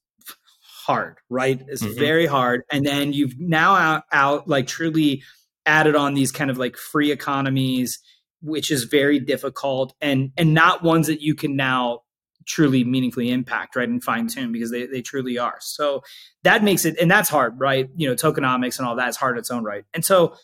[0.87, 1.63] hard right?
[1.69, 1.99] It's mm-hmm.
[1.99, 2.63] very hard.
[2.71, 5.23] And then you've now out, out like truly
[5.67, 8.01] added on these kind of like free economies
[8.45, 9.95] which is very difficult.
[10.01, 12.01] And and not ones that you can now
[12.47, 15.57] truly meaningfully impact, right, and fine tune because they, they truly are.
[15.61, 16.03] So
[16.43, 17.89] that makes it, and that's hard, right?
[17.97, 19.85] You know, tokenomics and all that is hard in its own right.
[19.95, 20.37] And so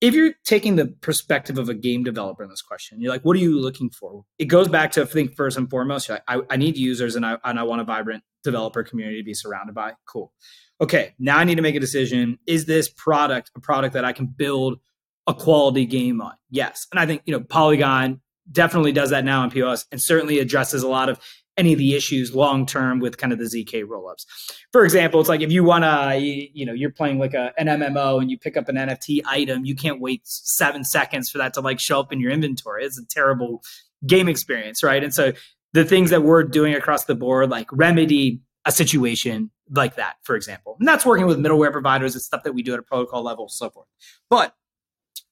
[0.00, 3.36] if you're taking the perspective of a game developer in this question, you're like, what
[3.36, 4.24] are you looking for?
[4.38, 7.24] It goes back to I think first and foremost, like, I, I need users and
[7.24, 9.92] I and I want a vibrant developer community to be surrounded by.
[10.06, 10.32] Cool.
[10.80, 12.38] Okay, now I need to make a decision.
[12.46, 14.78] Is this product a product that I can build
[15.26, 16.34] a quality game on?
[16.50, 16.86] Yes.
[16.92, 18.20] And I think, you know, Polygon
[18.50, 21.20] definitely does that now in POS and certainly addresses a lot of
[21.56, 24.26] any of the issues long term with kind of the zk rollups.
[24.72, 27.66] For example it's like if you want to you know you're playing like a, an
[27.66, 31.54] mmo and you pick up an nft item you can't wait seven seconds for that
[31.54, 32.84] to like show up in your inventory.
[32.84, 33.62] It's a terrible
[34.06, 35.02] game experience right?
[35.02, 35.32] And so
[35.72, 40.36] the things that we're doing across the board like remedy a situation like that for
[40.36, 40.76] example.
[40.78, 43.48] And that's working with middleware providers it's stuff that we do at a protocol level
[43.48, 43.88] so forth.
[44.28, 44.54] But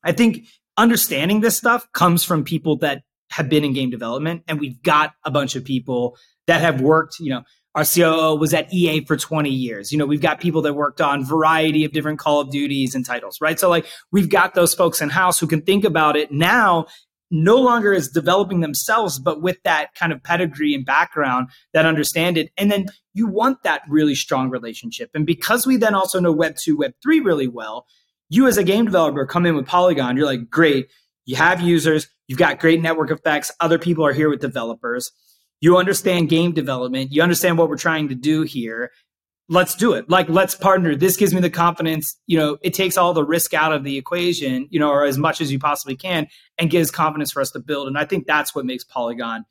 [0.02, 4.42] i think understanding this stuff comes from people that have been in game development.
[4.48, 7.42] And we've got a bunch of people that have worked, you know,
[7.74, 9.90] our COO was at EA for 20 years.
[9.90, 13.04] You know, we've got people that worked on variety of different Call of Duties and
[13.04, 13.58] titles, right?
[13.58, 16.86] So like we've got those folks in house who can think about it now
[17.30, 22.38] no longer as developing themselves, but with that kind of pedigree and background that understand
[22.38, 22.50] it.
[22.56, 25.10] And then you want that really strong relationship.
[25.14, 27.86] And because we then also know Web 2, Web 3 really well,
[28.34, 30.90] you as a game developer come in with Polygon, you're like, great,
[31.24, 35.12] you have users, you've got great network effects, other people are here with developers.
[35.60, 38.90] You understand game development, you understand what we're trying to do here.
[39.48, 40.08] Let's do it.
[40.08, 40.96] Like, let's partner.
[40.96, 42.18] This gives me the confidence.
[42.26, 45.18] You know, it takes all the risk out of the equation, you know, or as
[45.18, 47.86] much as you possibly can, and gives confidence for us to build.
[47.86, 49.44] And I think that's what makes Polygon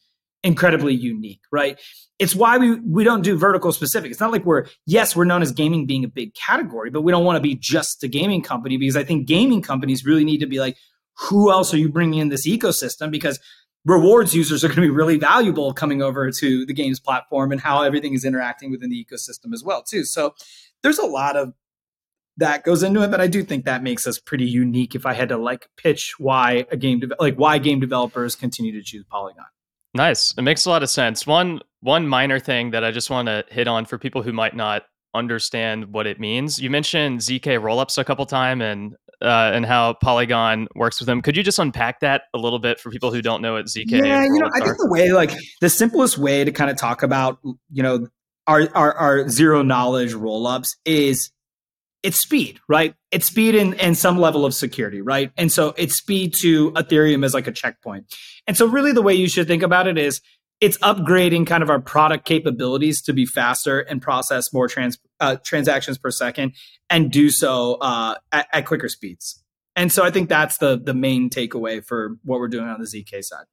[0.44, 1.80] incredibly unique, right?
[2.20, 4.12] It's why we we don't do vertical specific.
[4.12, 7.12] It's not like we're yes, we're known as gaming being a big category, but we
[7.12, 10.40] don't want to be just a gaming company because I think gaming companies really need
[10.40, 10.78] to be like,
[11.18, 13.12] who else are you bringing in this ecosystem?
[13.12, 13.40] Because
[13.86, 17.60] rewards users are going to be really valuable coming over to the games platform and
[17.60, 20.06] how everything is interacting within the ecosystem as well too.
[20.06, 20.36] So
[20.82, 21.54] there's a lot of
[22.38, 24.96] that goes into it, but I do think that makes us pretty unique.
[24.96, 28.72] If I had to like pitch why a game de- like why game developers continue
[28.72, 29.46] to choose Polygon.
[29.94, 30.34] Nice.
[30.38, 31.28] It makes a lot of sense.
[31.28, 34.56] One one minor thing that I just want to hit on for people who might
[34.56, 36.60] not understand what it means.
[36.60, 41.22] You mentioned zk rollups a couple time and uh, and how Polygon works with them.
[41.22, 43.92] Could you just unpack that a little bit for people who don't know what zk?
[43.92, 47.04] Yeah, you know, I think the way like the simplest way to kind of talk
[47.04, 48.08] about you know
[48.48, 51.32] our our, our zero knowledge rollups is
[52.04, 52.96] it's speed, right?
[53.12, 55.32] It's speed and, and some level of security, right?
[55.38, 58.14] And so it's speed to Ethereum as like a checkpoint.
[58.46, 60.22] And so really the way you should think about it is
[60.60, 65.38] it's upgrading kind of our product capabilities to be faster and process more trans, uh,
[65.44, 66.54] transactions per second
[66.90, 69.44] and do so uh, at, at quicker speeds.
[69.76, 72.86] And so I think that's the the main takeaway for what we're doing on the
[72.86, 73.46] ZK side.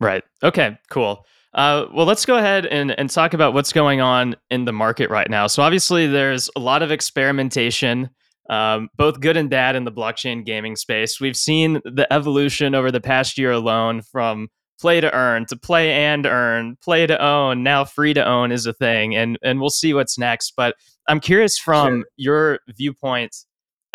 [0.00, 0.24] Right.
[0.42, 0.76] Okay.
[0.90, 1.24] Cool.
[1.54, 5.10] Uh, well, let's go ahead and, and talk about what's going on in the market
[5.10, 5.46] right now.
[5.46, 8.10] So, obviously, there's a lot of experimentation,
[8.50, 11.20] um, both good and bad, in the blockchain gaming space.
[11.20, 15.92] We've seen the evolution over the past year alone from play to earn to play
[15.92, 17.62] and earn, play to own.
[17.62, 20.52] Now, free to own is a thing, and and we'll see what's next.
[20.56, 20.76] But
[21.08, 22.04] I'm curious from sure.
[22.16, 23.34] your viewpoint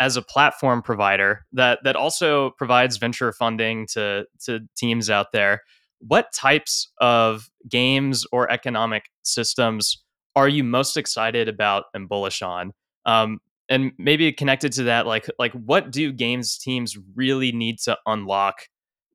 [0.00, 5.60] as a platform provider that that also provides venture funding to to teams out there
[5.98, 10.04] what types of games or economic systems
[10.36, 12.72] are you most excited about and bullish on?
[13.06, 17.96] Um, and maybe connected to that, like like what do games teams really need to
[18.06, 18.68] unlock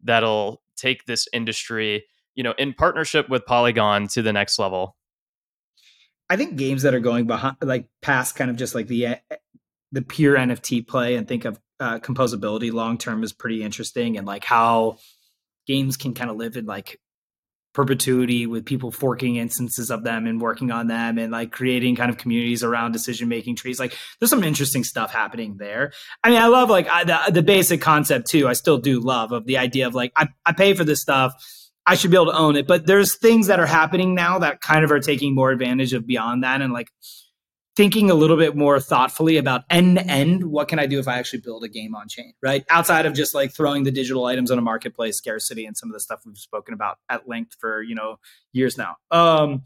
[0.03, 4.95] that'll take this industry, you know, in partnership with Polygon to the next level?
[6.29, 9.17] I think games that are going behind, like past kind of just like the
[9.91, 14.25] the pure NFT play and think of uh, composability long term is pretty interesting, and
[14.25, 14.97] like how
[15.69, 16.99] games can kind of live in like
[17.75, 22.09] perpetuity with people forking instances of them and working on them and like creating kind
[22.09, 25.91] of communities around decision making trees like there's some interesting stuff happening there
[26.23, 29.31] i mean i love like I, the, the basic concept too i still do love
[29.31, 31.33] of the idea of like I, I pay for this stuff
[31.85, 32.67] I should be able to own it.
[32.67, 36.05] But there's things that are happening now that kind of are taking more advantage of
[36.05, 36.91] beyond that and like
[37.79, 40.43] thinking a little bit more thoughtfully about end to end.
[40.43, 42.65] What can I do if I actually build a game on chain, right?
[42.69, 45.93] Outside of just like throwing the digital items on a marketplace, scarcity, and some of
[45.93, 48.17] the stuff we've spoken about at length for, you know,
[48.51, 48.97] years now.
[49.11, 49.61] Um,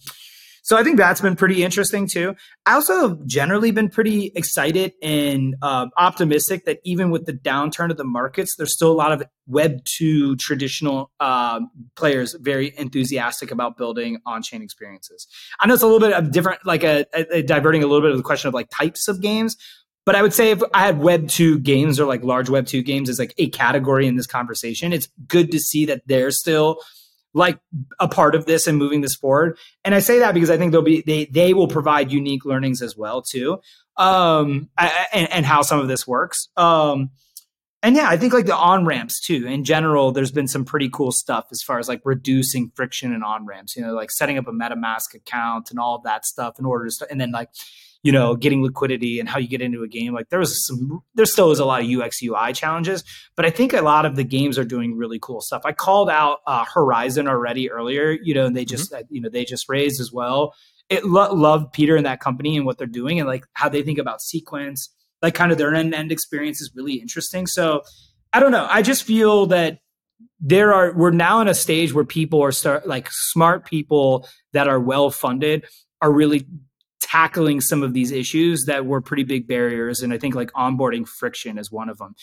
[0.63, 2.35] so I think that's been pretty interesting too.
[2.65, 7.91] I also have generally been pretty excited and uh, optimistic that even with the downturn
[7.91, 11.59] of the markets, there's still a lot of Web two traditional uh,
[11.97, 15.27] players very enthusiastic about building on-chain experiences.
[15.59, 18.01] I know it's a little bit of different, like a, a, a diverting a little
[18.01, 19.57] bit of the question of like types of games.
[20.05, 22.83] But I would say if I had Web two games or like large Web two
[22.83, 26.79] games as like a category in this conversation, it's good to see that they're still
[27.33, 27.59] like
[27.99, 29.57] a part of this and moving this forward.
[29.83, 32.81] And I say that because I think they'll be they they will provide unique learnings
[32.81, 33.59] as well too,
[33.97, 36.49] um, and, and how some of this works.
[36.55, 37.11] Um,
[37.81, 39.45] and yeah, I think like the on ramps too.
[39.45, 43.25] In general, there's been some pretty cool stuff as far as like reducing friction and
[43.25, 43.75] on ramps.
[43.75, 46.85] You know, like setting up a MetaMask account and all of that stuff in order
[46.85, 47.49] to, start, and then like
[48.03, 50.13] you know, getting liquidity and how you get into a game.
[50.13, 53.03] Like there was some, there still is a lot of UX UI challenges,
[53.35, 55.61] but I think a lot of the games are doing really cool stuff.
[55.63, 59.05] I called out uh, Horizon already earlier, you know, and they just, mm-hmm.
[59.09, 60.53] you know, they just raised as well.
[60.89, 63.81] It lo- loved Peter and that company and what they're doing and like how they
[63.81, 67.47] think about sequence, like kind of their end end experience is really interesting.
[67.47, 67.83] So
[68.33, 68.67] I don't know.
[68.69, 69.79] I just feel that
[70.41, 74.67] there are we're now in a stage where people are start like smart people that
[74.67, 75.65] are well funded
[76.01, 76.45] are really
[77.13, 80.01] tackling some of these issues that were pretty big barriers.
[80.01, 82.15] And I think like onboarding friction is one of them.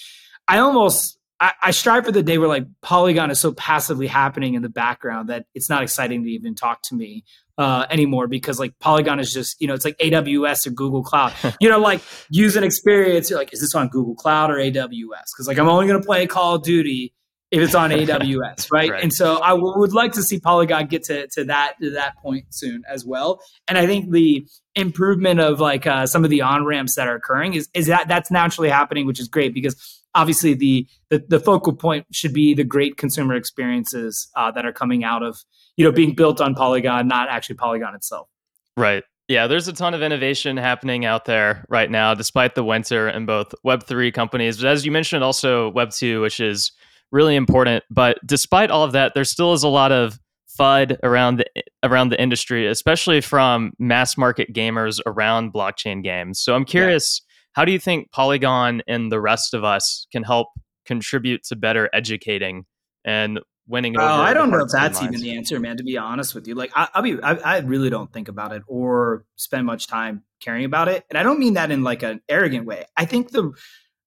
[0.48, 4.55] I almost I, I, strive for the day where like Polygon is so passively happening
[4.55, 7.24] in the background that it's not exciting to even talk to me
[7.57, 11.33] uh, anymore because like Polygon is just you know it's like AWS or Google Cloud.
[11.61, 13.31] you know, like use an experience.
[13.31, 15.29] You're like, is this on Google Cloud or AWS?
[15.33, 17.14] Because like I'm only going to play Call of Duty
[17.51, 18.91] if it's on AWS, right?
[18.91, 19.03] right?
[19.03, 22.17] And so I w- would like to see Polygon get to, to that to that
[22.19, 23.41] point soon as well.
[23.69, 27.17] And I think the improvement of like uh, some of the on ramps that are
[27.17, 29.77] occurring is is that that's naturally happening, which is great because
[30.15, 34.73] obviously the the, the focal point should be the great consumer experiences uh, that are
[34.73, 35.39] coming out of
[35.77, 38.29] you know being built on Polygon, not actually Polygon itself.
[38.77, 39.05] Right.
[39.29, 43.27] Yeah, there's a ton of innovation happening out there right now, despite the winter in
[43.27, 44.57] both Web3 companies.
[44.57, 46.73] But as you mentioned, also Web2, which is
[47.12, 47.85] really important.
[47.90, 50.18] But despite all of that, there still is a lot of
[50.59, 51.46] FUD around the
[51.83, 56.40] around the industry, especially from mass market gamers around blockchain games.
[56.40, 57.53] So I'm curious, yeah.
[57.53, 60.49] how do you think Polygon and the rest of us can help
[60.85, 62.64] contribute to better educating
[63.05, 65.77] and winning oh, I don't know if that's even the answer, man.
[65.77, 68.53] To be honest with you, like I, will be, I, I, really don't think about
[68.53, 72.03] it or spend much time caring about it, and I don't mean that in like
[72.03, 72.85] an arrogant way.
[72.96, 73.53] I think the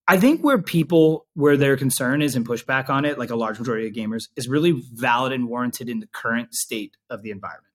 [0.07, 3.57] I think where people where their concern is and pushback on it, like a large
[3.57, 7.73] majority of gamers, is really valid and warranted in the current state of the environment.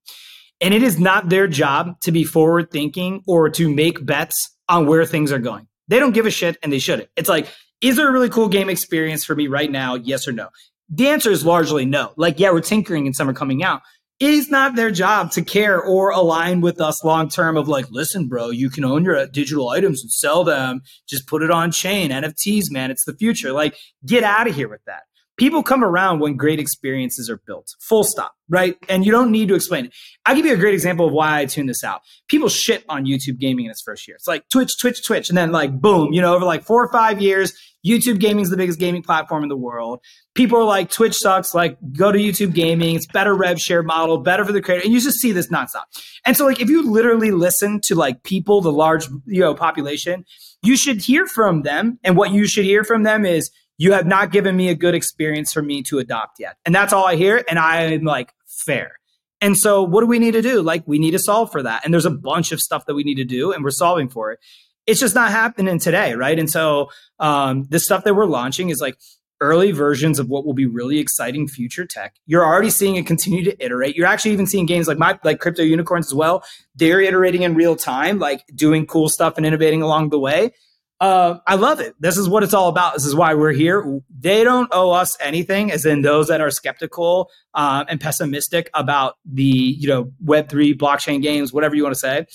[0.60, 4.86] And it is not their job to be forward thinking or to make bets on
[4.86, 5.68] where things are going.
[5.86, 7.08] They don't give a shit and they shouldn't.
[7.16, 7.48] It's like,
[7.80, 9.94] is there a really cool game experience for me right now?
[9.94, 10.48] Yes or no?
[10.90, 12.12] The answer is largely no.
[12.16, 13.82] Like, yeah, we're tinkering and some are coming out
[14.20, 17.88] it is not their job to care or align with us long term of like,
[17.90, 20.82] listen, bro, you can own your uh, digital items and sell them.
[21.08, 22.10] Just put it on chain.
[22.10, 23.52] NFTs, man, it's the future.
[23.52, 25.02] Like, get out of here with that.
[25.38, 27.68] People come around when great experiences are built.
[27.78, 28.76] Full stop, right?
[28.88, 29.94] And you don't need to explain it.
[30.26, 32.00] I'll give you a great example of why I tuned this out.
[32.26, 34.16] People shit on YouTube gaming in its first year.
[34.16, 35.28] It's like Twitch, Twitch, Twitch.
[35.28, 37.52] And then like boom, you know, over like four or five years,
[37.86, 40.00] YouTube gaming is the biggest gaming platform in the world.
[40.34, 41.54] People are like, Twitch sucks.
[41.54, 42.96] Like, go to YouTube gaming.
[42.96, 44.84] It's better rev share model, better for the creator.
[44.84, 45.84] And you just see this nonstop.
[46.26, 50.24] And so, like, if you literally listen to like people, the large you know population,
[50.62, 51.98] you should hear from them.
[52.02, 54.96] And what you should hear from them is, you have not given me a good
[54.96, 56.56] experience for me to adopt yet.
[56.66, 57.44] And that's all I hear.
[57.48, 58.98] And I am like, fair.
[59.40, 60.62] And so, what do we need to do?
[60.62, 61.84] Like, we need to solve for that.
[61.84, 64.32] And there's a bunch of stuff that we need to do, and we're solving for
[64.32, 64.40] it
[64.88, 66.38] it's just not happening today, right?
[66.38, 68.96] And so um, the stuff that we're launching is like
[69.40, 72.16] early versions of what will be really exciting future tech.
[72.26, 73.94] You're already seeing it continue to iterate.
[73.94, 76.42] You're actually even seeing games like my like crypto unicorns as well.
[76.74, 80.52] They're iterating in real time, like doing cool stuff and innovating along the way.
[81.00, 81.94] uh, I love it.
[82.00, 82.94] This is what it's all about.
[82.94, 84.00] This is why we're here.
[84.10, 89.14] They don't owe us anything, as in those that are skeptical um, and pessimistic about
[89.24, 92.26] the you know Web three blockchain games, whatever you want to say.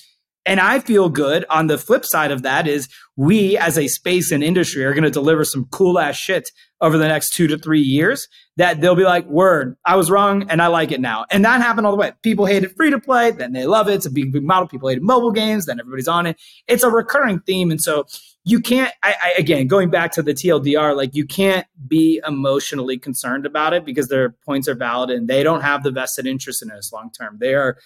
[0.45, 4.31] And I feel good on the flip side of that is we as a space
[4.31, 6.49] and industry are going to deliver some cool ass shit
[6.81, 8.27] over the next two to three years
[8.57, 11.25] that they'll be like, word, I was wrong and I like it now.
[11.31, 12.11] And that happened all the way.
[12.23, 13.93] People hated free to play, then they love it.
[13.93, 14.67] It's a big, big model.
[14.67, 16.39] People hated mobile games, then everybody's on it.
[16.67, 17.71] It's a recurring theme.
[17.71, 18.05] And so
[18.43, 22.97] you can't, I, I, again, going back to the TLDR, like you can't be emotionally
[22.97, 26.61] concerned about it because their points are valid and they don't have the vested interest
[26.61, 27.37] in us long term.
[27.39, 27.77] They are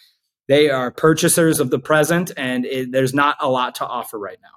[0.48, 4.40] they are purchasers of the present, and it, there's not a lot to offer right
[4.42, 4.50] now.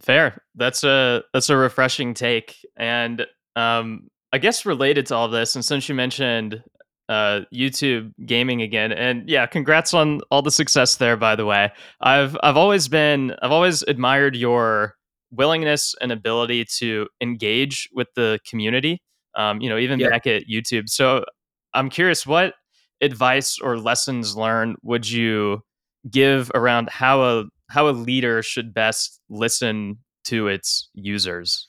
[0.00, 0.42] Fair.
[0.54, 5.64] That's a that's a refreshing take, and um, I guess related to all this, and
[5.64, 6.62] since you mentioned
[7.08, 11.16] uh, YouTube gaming again, and yeah, congrats on all the success there.
[11.16, 14.96] By the way, I've I've always been I've always admired your
[15.30, 19.02] willingness and ability to engage with the community.
[19.34, 20.10] Um, you know, even yeah.
[20.10, 20.88] back at YouTube.
[20.88, 21.24] So
[21.74, 22.54] I'm curious, what
[23.02, 25.62] advice or lessons learned would you
[26.10, 31.66] give around how a how a leader should best listen to its users?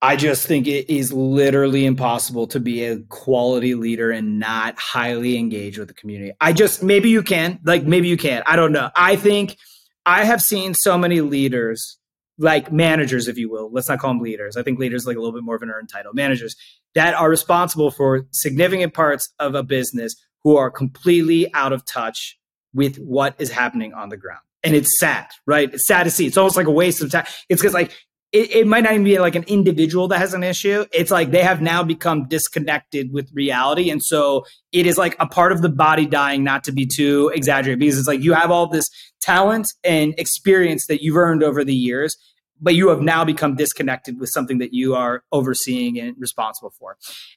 [0.00, 5.38] I just think it is literally impossible to be a quality leader and not highly
[5.38, 6.32] engage with the community.
[6.40, 8.42] I just maybe you can, like maybe you can.
[8.46, 8.90] I don't know.
[8.96, 9.56] I think
[10.04, 11.98] I have seen so many leaders,
[12.36, 13.70] like managers, if you will.
[13.70, 14.56] Let's not call them leaders.
[14.56, 16.12] I think leaders like a little bit more of an earned title.
[16.12, 16.56] Managers
[16.96, 22.38] that are responsible for significant parts of a business who are completely out of touch
[22.74, 24.40] with what is happening on the ground.
[24.64, 25.72] And it's sad, right?
[25.72, 26.26] It's sad to see.
[26.26, 27.26] It's almost like a waste of time.
[27.48, 27.92] It's because like
[28.32, 30.86] it, it, might not even be like an individual that has an issue.
[30.92, 33.90] It's like they have now become disconnected with reality.
[33.90, 37.30] And so it is like a part of the body dying, not to be too
[37.34, 38.88] exaggerated, because it's like you have all this
[39.20, 42.16] talent and experience that you've earned over the years
[42.62, 46.96] but you have now become disconnected with something that you are overseeing and responsible for.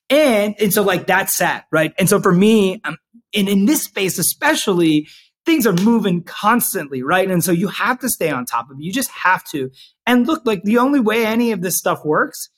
[0.09, 1.93] And and so like that's sad, right?
[1.97, 2.97] And so for me, um,
[3.33, 5.07] and in this space especially,
[5.45, 7.29] things are moving constantly, right?
[7.29, 8.83] And so you have to stay on top of it.
[8.83, 9.71] You just have to.
[10.05, 12.49] And look, like the only way any of this stuff works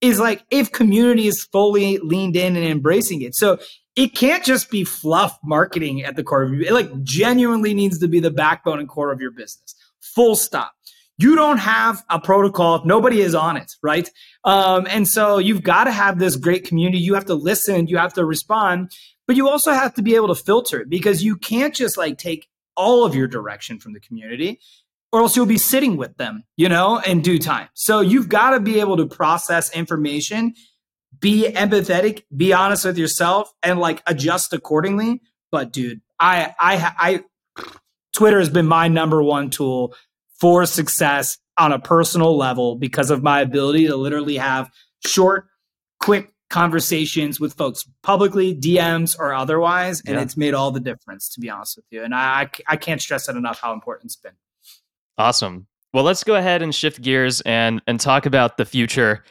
[0.00, 3.34] is like if community is fully leaned in and embracing it.
[3.34, 3.58] So
[3.94, 6.62] it can't just be fluff marketing at the core of you.
[6.62, 9.74] It like genuinely needs to be the backbone and core of your business.
[10.00, 10.72] Full stop
[11.18, 14.08] you don't have a protocol if nobody is on it, right?
[14.44, 16.98] Um, and so you've got to have this great community.
[16.98, 18.92] You have to listen, you have to respond,
[19.26, 22.18] but you also have to be able to filter it because you can't just like
[22.18, 24.58] take all of your direction from the community
[25.12, 27.68] or else you'll be sitting with them, you know, in due time.
[27.74, 30.54] So you've got to be able to process information,
[31.20, 35.20] be empathetic, be honest with yourself, and like adjust accordingly.
[35.50, 37.64] But dude, I, I, I,
[38.16, 39.94] Twitter has been my number one tool
[40.42, 44.68] for success on a personal level because of my ability to literally have
[45.06, 45.46] short,
[46.00, 50.02] quick conversations with folks publicly, DMs or otherwise.
[50.04, 50.22] And yeah.
[50.22, 52.02] it's made all the difference, to be honest with you.
[52.02, 54.32] And I, I can't stress that enough how important it's been.
[55.16, 55.68] Awesome.
[55.94, 59.22] Well, let's go ahead and shift gears and and talk about the future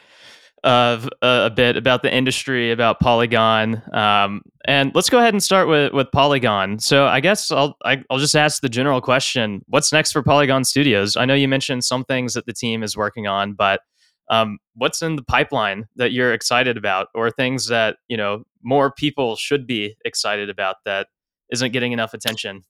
[0.64, 5.42] of uh, a bit about the industry, about Polygon, um, and let's go ahead and
[5.42, 6.78] start with with Polygon.
[6.78, 10.12] So I guess I'll I, will i will just ask the general question: What's next
[10.12, 11.16] for Polygon Studios?
[11.16, 13.80] I know you mentioned some things that the team is working on, but
[14.30, 18.92] um, what's in the pipeline that you're excited about, or things that you know more
[18.92, 21.08] people should be excited about that
[21.50, 22.62] isn't getting enough attention?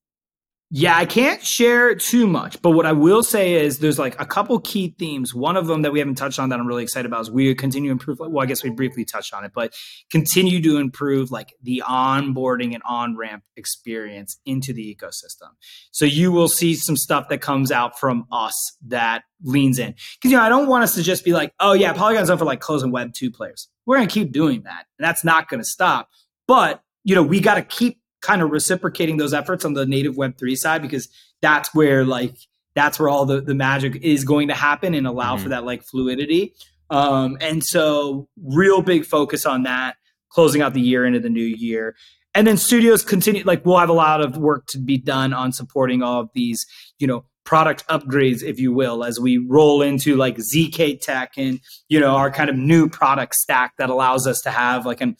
[0.75, 4.25] Yeah, I can't share too much, but what I will say is there's like a
[4.25, 5.35] couple key themes.
[5.35, 7.55] One of them that we haven't touched on that I'm really excited about is we
[7.55, 8.21] continue to improve.
[8.21, 9.75] Well, I guess we briefly touched on it, but
[10.11, 15.51] continue to improve like the onboarding and on ramp experience into the ecosystem.
[15.91, 18.55] So you will see some stuff that comes out from us
[18.87, 19.95] that leans in.
[20.15, 22.39] Because, you know, I don't want us to just be like, oh, yeah, Polygon's up
[22.39, 23.69] for like closing Web 2 players.
[23.85, 24.87] We're going to keep doing that.
[24.99, 26.09] And that's not going to stop.
[26.49, 30.15] But, you know, we got to keep kind of reciprocating those efforts on the native
[30.15, 31.09] web3 side because
[31.43, 32.37] that's where like
[32.75, 35.43] that's where all the, the magic is going to happen and allow mm-hmm.
[35.43, 36.55] for that like fluidity
[36.89, 39.97] um, and so real big focus on that
[40.31, 41.95] closing out the year into the new year
[42.35, 45.53] and then studios continue like we'll have a lot of work to be done on
[45.53, 46.65] supporting all of these
[46.99, 51.59] you know product upgrades if you will as we roll into like zk tech and
[51.89, 55.17] you know our kind of new product stack that allows us to have like an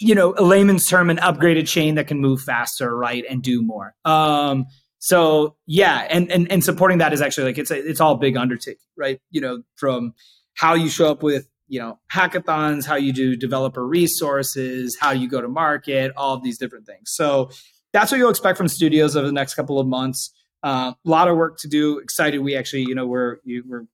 [0.00, 3.62] you know, a layman's term, an upgraded chain that can move faster, right, and do
[3.62, 3.94] more.
[4.04, 4.66] Um,
[4.98, 8.36] so yeah, and and and supporting that is actually like it's a, it's all big
[8.36, 9.20] undertaking, right?
[9.30, 10.14] You know, from
[10.54, 15.28] how you show up with you know hackathons, how you do developer resources, how you
[15.28, 17.12] go to market, all of these different things.
[17.12, 17.50] So
[17.92, 20.32] that's what you'll expect from studios over the next couple of months.
[20.62, 21.98] Uh, a lot of work to do.
[21.98, 23.84] Excited, we actually, you know, we're we're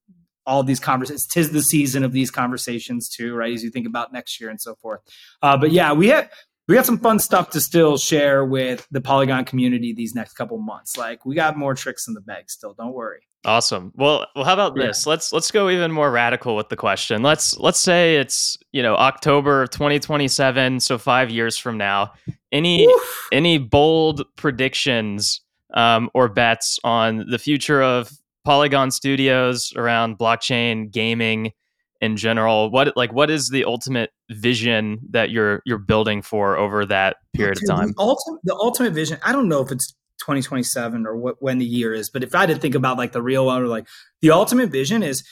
[0.46, 1.26] all these conversations.
[1.26, 3.52] Tis the season of these conversations too, right?
[3.52, 5.00] As you think about next year and so forth.
[5.42, 6.30] Uh, but yeah, we have
[6.68, 10.56] we got some fun stuff to still share with the Polygon community these next couple
[10.58, 10.96] months.
[10.96, 12.74] Like we got more tricks in the bag still.
[12.74, 13.22] Don't worry.
[13.44, 13.90] Awesome.
[13.96, 15.04] Well, well, how about this?
[15.04, 15.10] Yeah.
[15.10, 17.22] Let's let's go even more radical with the question.
[17.22, 22.12] Let's let's say it's you know October of 2027, so five years from now.
[22.52, 23.28] Any Oof.
[23.32, 25.40] any bold predictions
[25.72, 28.10] um, or bets on the future of
[28.44, 31.52] Polygon Studios around blockchain gaming
[32.00, 32.70] in general?
[32.70, 37.56] What like what is the ultimate vision that you're you're building for over that period
[37.56, 37.88] Dude, of time?
[37.96, 39.18] The ultimate, the ultimate vision.
[39.22, 42.40] I don't know if it's 2027 or what when the year is, but if I
[42.40, 43.86] had to think about like the real one or like
[44.20, 45.24] the ultimate vision is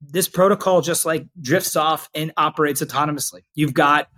[0.00, 3.42] this protocol just like drifts off and operates autonomously.
[3.54, 4.08] You've got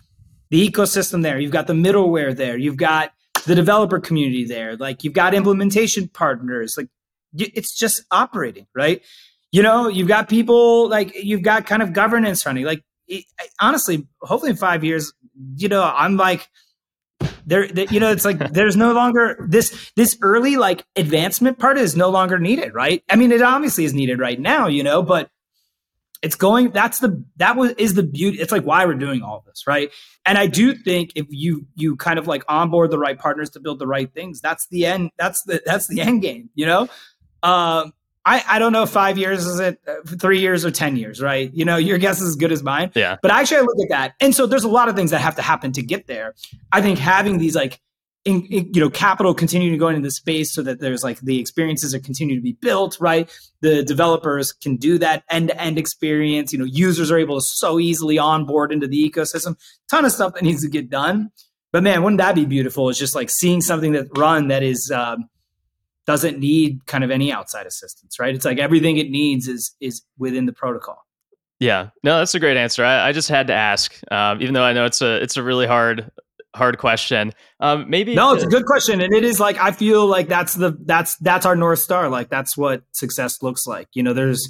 [0.51, 3.13] the ecosystem there, you've got the middleware there, you've got
[3.47, 6.89] the developer community there, like you've got implementation partners, like
[7.35, 9.03] it's just operating, right?
[9.51, 12.65] You know, you've got people like you've got kind of governance running.
[12.65, 13.25] Like it,
[13.61, 15.13] honestly, hopefully in five years,
[15.57, 16.49] you know, I'm like
[17.47, 21.97] there, you know, it's like there's no longer this this early like advancement part is
[21.97, 23.03] no longer needed, right?
[23.11, 25.31] I mean, it obviously is needed right now, you know, but
[26.23, 29.43] it's going that's the that was is the beauty it's like why we're doing all
[29.47, 29.91] this right
[30.25, 33.61] and i do think if you you kind of like onboard the right partners to
[33.61, 36.89] build the right things that's the end that's the that's the end game you know
[37.43, 37.93] um,
[38.25, 41.51] I, I don't know five years is it uh, three years or ten years right?
[41.53, 42.93] You know your guess is as good as mine.
[42.95, 43.17] Yeah.
[43.21, 44.15] But actually i look at that.
[44.21, 46.35] And so there's a lot of things that have to happen to get there.
[46.71, 47.81] I think having these like
[48.25, 51.19] in, in, you know capital continuing to go into the space so that there's like
[51.21, 53.29] the experiences are continue to be built right?
[53.61, 56.53] The developers can do that end-to-end experience.
[56.53, 59.57] You know users are able to so easily onboard into the ecosystem.
[59.91, 61.31] Ton of stuff that needs to get done.
[61.73, 62.89] But man wouldn't that be beautiful?
[62.89, 65.29] It's just like seeing something that run that is um,
[66.07, 68.35] doesn't need kind of any outside assistance, right?
[68.35, 70.99] It's like everything it needs is is within the protocol.
[71.61, 72.85] Yeah, no, that's a great answer.
[72.85, 75.43] I, I just had to ask, um, even though I know it's a it's a
[75.43, 76.11] really hard
[76.55, 77.33] hard question.
[77.61, 80.55] Um, maybe no, it's a good question, and it is like I feel like that's
[80.55, 82.09] the that's that's our north star.
[82.09, 83.89] Like that's what success looks like.
[83.95, 84.49] You know, there's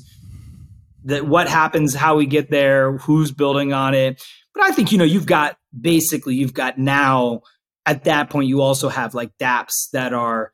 [1.05, 4.23] that what happens, how we get there, who's building on it.
[4.55, 7.43] But I think you know you've got basically you've got now
[7.85, 10.52] at that point you also have like DApps that are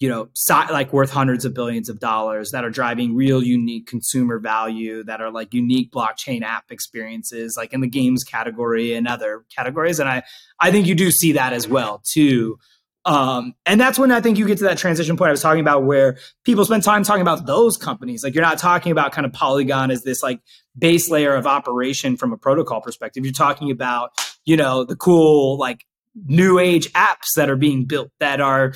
[0.00, 4.38] you know, like worth hundreds of billions of dollars that are driving real unique consumer
[4.38, 9.44] value that are like unique blockchain app experiences, like in the games category and other
[9.54, 10.00] categories.
[10.00, 10.22] And I,
[10.58, 12.58] I think you do see that as well too.
[13.04, 15.60] Um, and that's when I think you get to that transition point I was talking
[15.60, 18.24] about where people spend time talking about those companies.
[18.24, 20.40] Like you're not talking about kind of Polygon as this like
[20.78, 23.24] base layer of operation from a protocol perspective.
[23.24, 24.12] You're talking about,
[24.46, 25.84] you know, the cool like
[26.26, 28.72] new age apps that are being built that are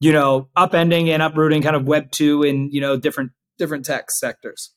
[0.00, 4.10] you know, upending and uprooting kind of Web two in you know different different tech
[4.10, 4.72] sectors.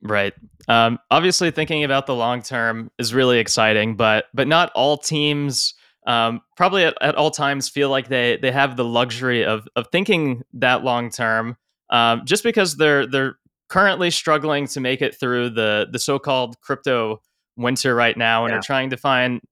[0.00, 0.32] Right.
[0.68, 5.74] Um, obviously, thinking about the long term is really exciting, but but not all teams
[6.08, 9.88] um, probably at, at, all times feel like they they have the luxury of of
[9.92, 11.56] thinking that long term,
[11.90, 13.36] um, just because they're they're
[13.68, 17.20] currently struggling to make it through the the so called crypto
[17.56, 18.58] winter right now, and yeah.
[18.58, 19.42] are trying to find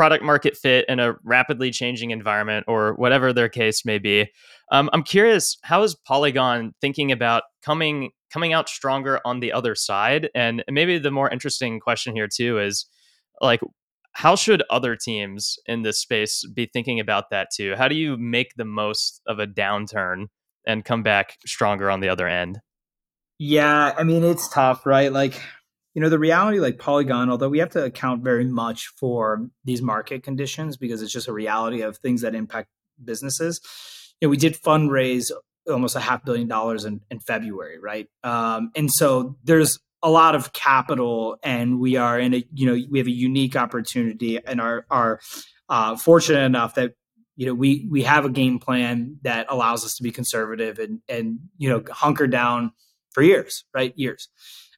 [0.00, 4.26] product market fit in a rapidly changing environment or whatever their case may be.
[4.72, 9.74] Um, I'm curious, how is Polygon thinking about coming coming out stronger on the other
[9.74, 10.30] side?
[10.34, 12.86] And maybe the more interesting question here too is
[13.42, 13.60] like
[14.12, 17.74] how should other teams in this space be thinking about that too?
[17.76, 20.28] How do you make the most of a downturn
[20.66, 22.60] and come back stronger on the other end?
[23.38, 25.12] Yeah, I mean it's tough, right?
[25.12, 25.42] Like
[25.94, 29.82] you know the reality like polygon although we have to account very much for these
[29.82, 32.68] market conditions because it's just a reality of things that impact
[33.02, 33.60] businesses
[34.20, 35.30] you know we did fundraise
[35.68, 38.08] almost a half billion dollars in, in february right?
[38.22, 42.86] Um, and so there's a lot of capital and we are in a you know
[42.90, 45.20] we have a unique opportunity and are are
[45.68, 46.94] uh, fortunate enough that
[47.36, 51.00] you know we we have a game plan that allows us to be conservative and
[51.08, 52.72] and you know hunker down
[53.12, 53.92] for years right?
[53.96, 54.28] Years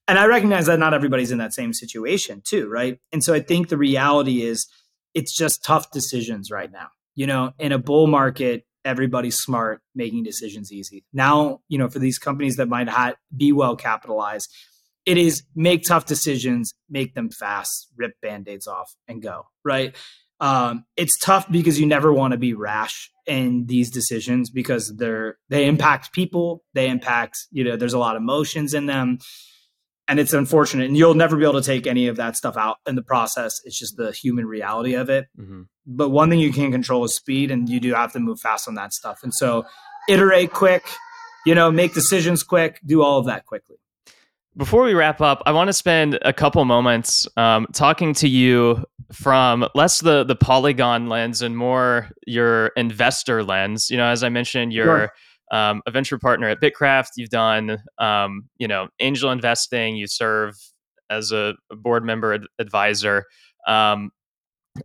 [0.08, 2.98] and I recognize that not everybody's in that same situation too, right?
[3.12, 4.66] And so I think the reality is
[5.14, 6.88] it's just tough decisions right now.
[7.14, 11.04] You know, in a bull market, everybody's smart, making decisions easy.
[11.12, 14.52] Now, you know, for these companies that might ha- be well capitalized,
[15.04, 19.94] it is make tough decisions, make them fast, rip band-aids off and go, right?
[20.40, 25.38] Um, it's tough because you never want to be rash in these decisions because they're
[25.48, 29.18] they impact people, they impact, you know, there's a lot of emotions in them
[30.08, 32.76] and it's unfortunate and you'll never be able to take any of that stuff out
[32.86, 35.62] in the process it's just the human reality of it mm-hmm.
[35.86, 38.68] but one thing you can control is speed and you do have to move fast
[38.68, 39.64] on that stuff and so
[40.08, 40.84] iterate quick
[41.46, 43.76] you know make decisions quick do all of that quickly
[44.54, 48.84] Before we wrap up, I want to spend a couple moments um, talking to you
[49.12, 53.88] from less the the Polygon lens and more your investor lens.
[53.90, 55.12] You know, as I mentioned, you're sure.
[55.52, 57.08] Um, a venture partner at BITKRAFT.
[57.16, 59.96] You've done um, you know angel investing.
[59.96, 60.54] You serve
[61.10, 63.26] as a board member ad- advisor.
[63.68, 64.10] Um,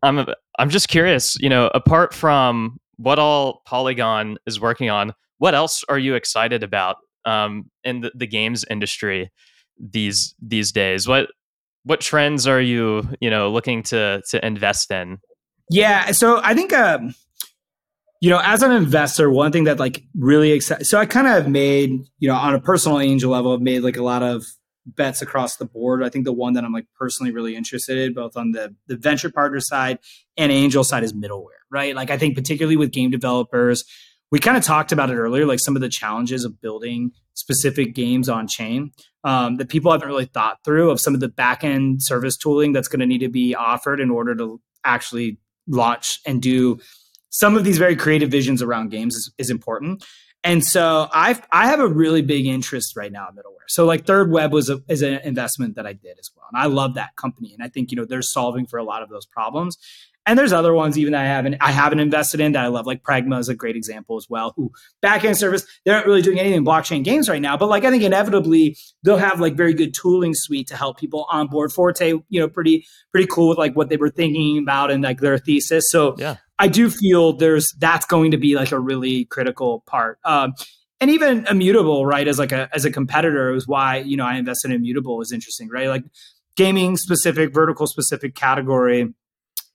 [0.04, 0.26] I'm
[0.60, 1.38] I'm just curious.
[1.40, 6.64] You know, apart from what all Polygon is working on, what else are you excited
[6.64, 9.32] about um, in the, the games industry?
[9.80, 11.08] these these days?
[11.08, 11.30] What
[11.84, 15.20] what trends are you you know looking to to invest in?
[15.70, 17.14] Yeah, so I think um,
[18.22, 20.86] you know as an investor, one thing that like really excited.
[20.86, 23.84] So I kind of have made you know on a personal angel level, I've made
[23.84, 24.46] like a lot of
[24.86, 26.04] bets across the board.
[26.04, 28.96] I think the one that I'm like personally really interested in, both on the the
[28.96, 30.00] venture partner side
[30.38, 31.64] and angel side, is middleware.
[31.70, 33.84] Right, like I think particularly with game developers,
[34.32, 37.94] we kind of talked about it earlier, like some of the challenges of building specific
[37.94, 38.92] games on chain
[39.24, 42.74] um, that people haven't really thought through of some of the back end service tooling
[42.74, 45.38] that's going to need to be offered in order to actually
[45.68, 46.80] launch and do
[47.38, 50.04] some of these very creative visions around games is, is important.
[50.44, 53.68] And so I've I have a really big interest right now in middleware.
[53.68, 56.66] So like thirdweb was a, is an investment that I did as well, and I
[56.68, 57.54] love that company.
[57.54, 59.78] And I think you know they're solving for a lot of those problems.
[60.26, 62.88] And there's other ones even that I haven't I haven't invested in that I love.
[62.88, 64.54] Like Pragma is a great example as well.
[64.56, 64.72] Who
[65.04, 67.92] backend service they're not really doing anything in blockchain games right now, but like I
[67.92, 71.72] think inevitably they'll have like very good tooling suite to help people onboard.
[71.72, 75.20] Forte, you know, pretty pretty cool with like what they were thinking about and like
[75.20, 75.90] their thesis.
[75.90, 76.38] So yeah.
[76.60, 80.20] I do feel there's that's going to be like a really critical part.
[80.24, 80.54] Um,
[81.00, 82.28] and even immutable, right?
[82.28, 85.32] As like a as a competitor is why you know I invested in immutable is
[85.32, 85.88] interesting, right?
[85.88, 86.04] Like
[86.56, 89.14] gaming specific, vertical specific category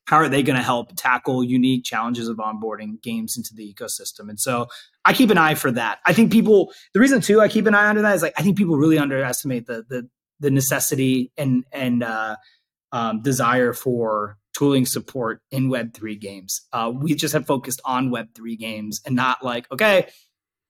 [0.06, 4.28] how are they going to help tackle unique challenges of onboarding games into the ecosystem?
[4.28, 4.66] And so
[5.04, 6.00] I keep an eye for that.
[6.04, 8.42] I think people, the reason too, I keep an eye under that is like, I
[8.42, 10.08] think people really underestimate the, the,
[10.40, 12.36] the necessity and, and, uh,
[12.90, 16.68] um, desire for tooling support in Web3 games.
[16.72, 20.06] Uh, we just have focused on Web3 games and not like, okay,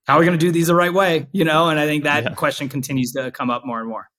[0.05, 1.27] how are we going to do these the right way?
[1.31, 2.33] You know, and I think that yeah.
[2.33, 4.09] question continues to come up more and more.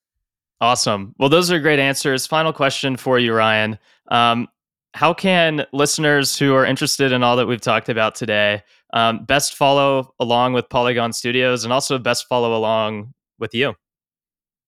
[0.61, 1.12] Awesome.
[1.18, 2.25] Well, those are great answers.
[2.25, 3.77] Final question for you, Ryan.
[4.12, 4.47] Um,
[4.95, 8.62] how can listeners who are interested in all that we've talked about today
[8.93, 13.75] um, best follow along with Polygon Studios and also best follow along with you?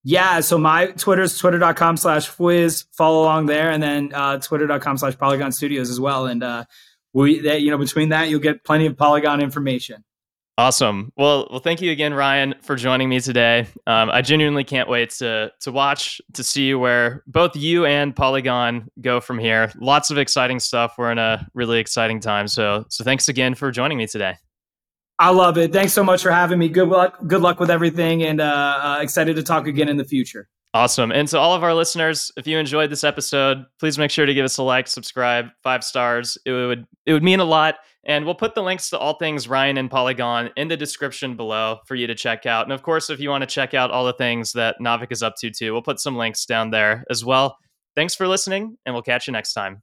[0.08, 2.84] Yeah, so my Twitter is twitter.com slash fwiz.
[2.92, 6.26] Follow along there, and then uh, twitter.com slash Polygon Studios as well.
[6.26, 6.64] And uh,
[7.12, 10.04] we, that, you know, between that, you'll get plenty of Polygon information.
[10.58, 11.12] Awesome.
[11.16, 13.66] Well, well, thank you again, Ryan, for joining me today.
[13.88, 18.88] Um, I genuinely can't wait to to watch to see where both you and Polygon
[19.00, 19.72] go from here.
[19.80, 20.94] Lots of exciting stuff.
[20.98, 22.46] We're in a really exciting time.
[22.46, 24.36] So, so thanks again for joining me today.
[25.18, 25.72] I love it.
[25.72, 26.68] Thanks so much for having me.
[26.68, 27.18] Good luck.
[27.26, 30.48] Good luck with everything, and uh, uh, excited to talk again in the future.
[30.74, 31.10] Awesome.
[31.10, 34.34] And to all of our listeners, if you enjoyed this episode, please make sure to
[34.34, 36.36] give us a like, subscribe, five stars.
[36.44, 37.76] It would it would mean a lot.
[38.04, 41.78] And we'll put the links to all things Ryan and Polygon in the description below
[41.86, 42.64] for you to check out.
[42.64, 45.22] And of course, if you want to check out all the things that Naavik is
[45.22, 47.56] up to too, we'll put some links down there as well.
[47.96, 49.82] Thanks for listening, and we'll catch you next time.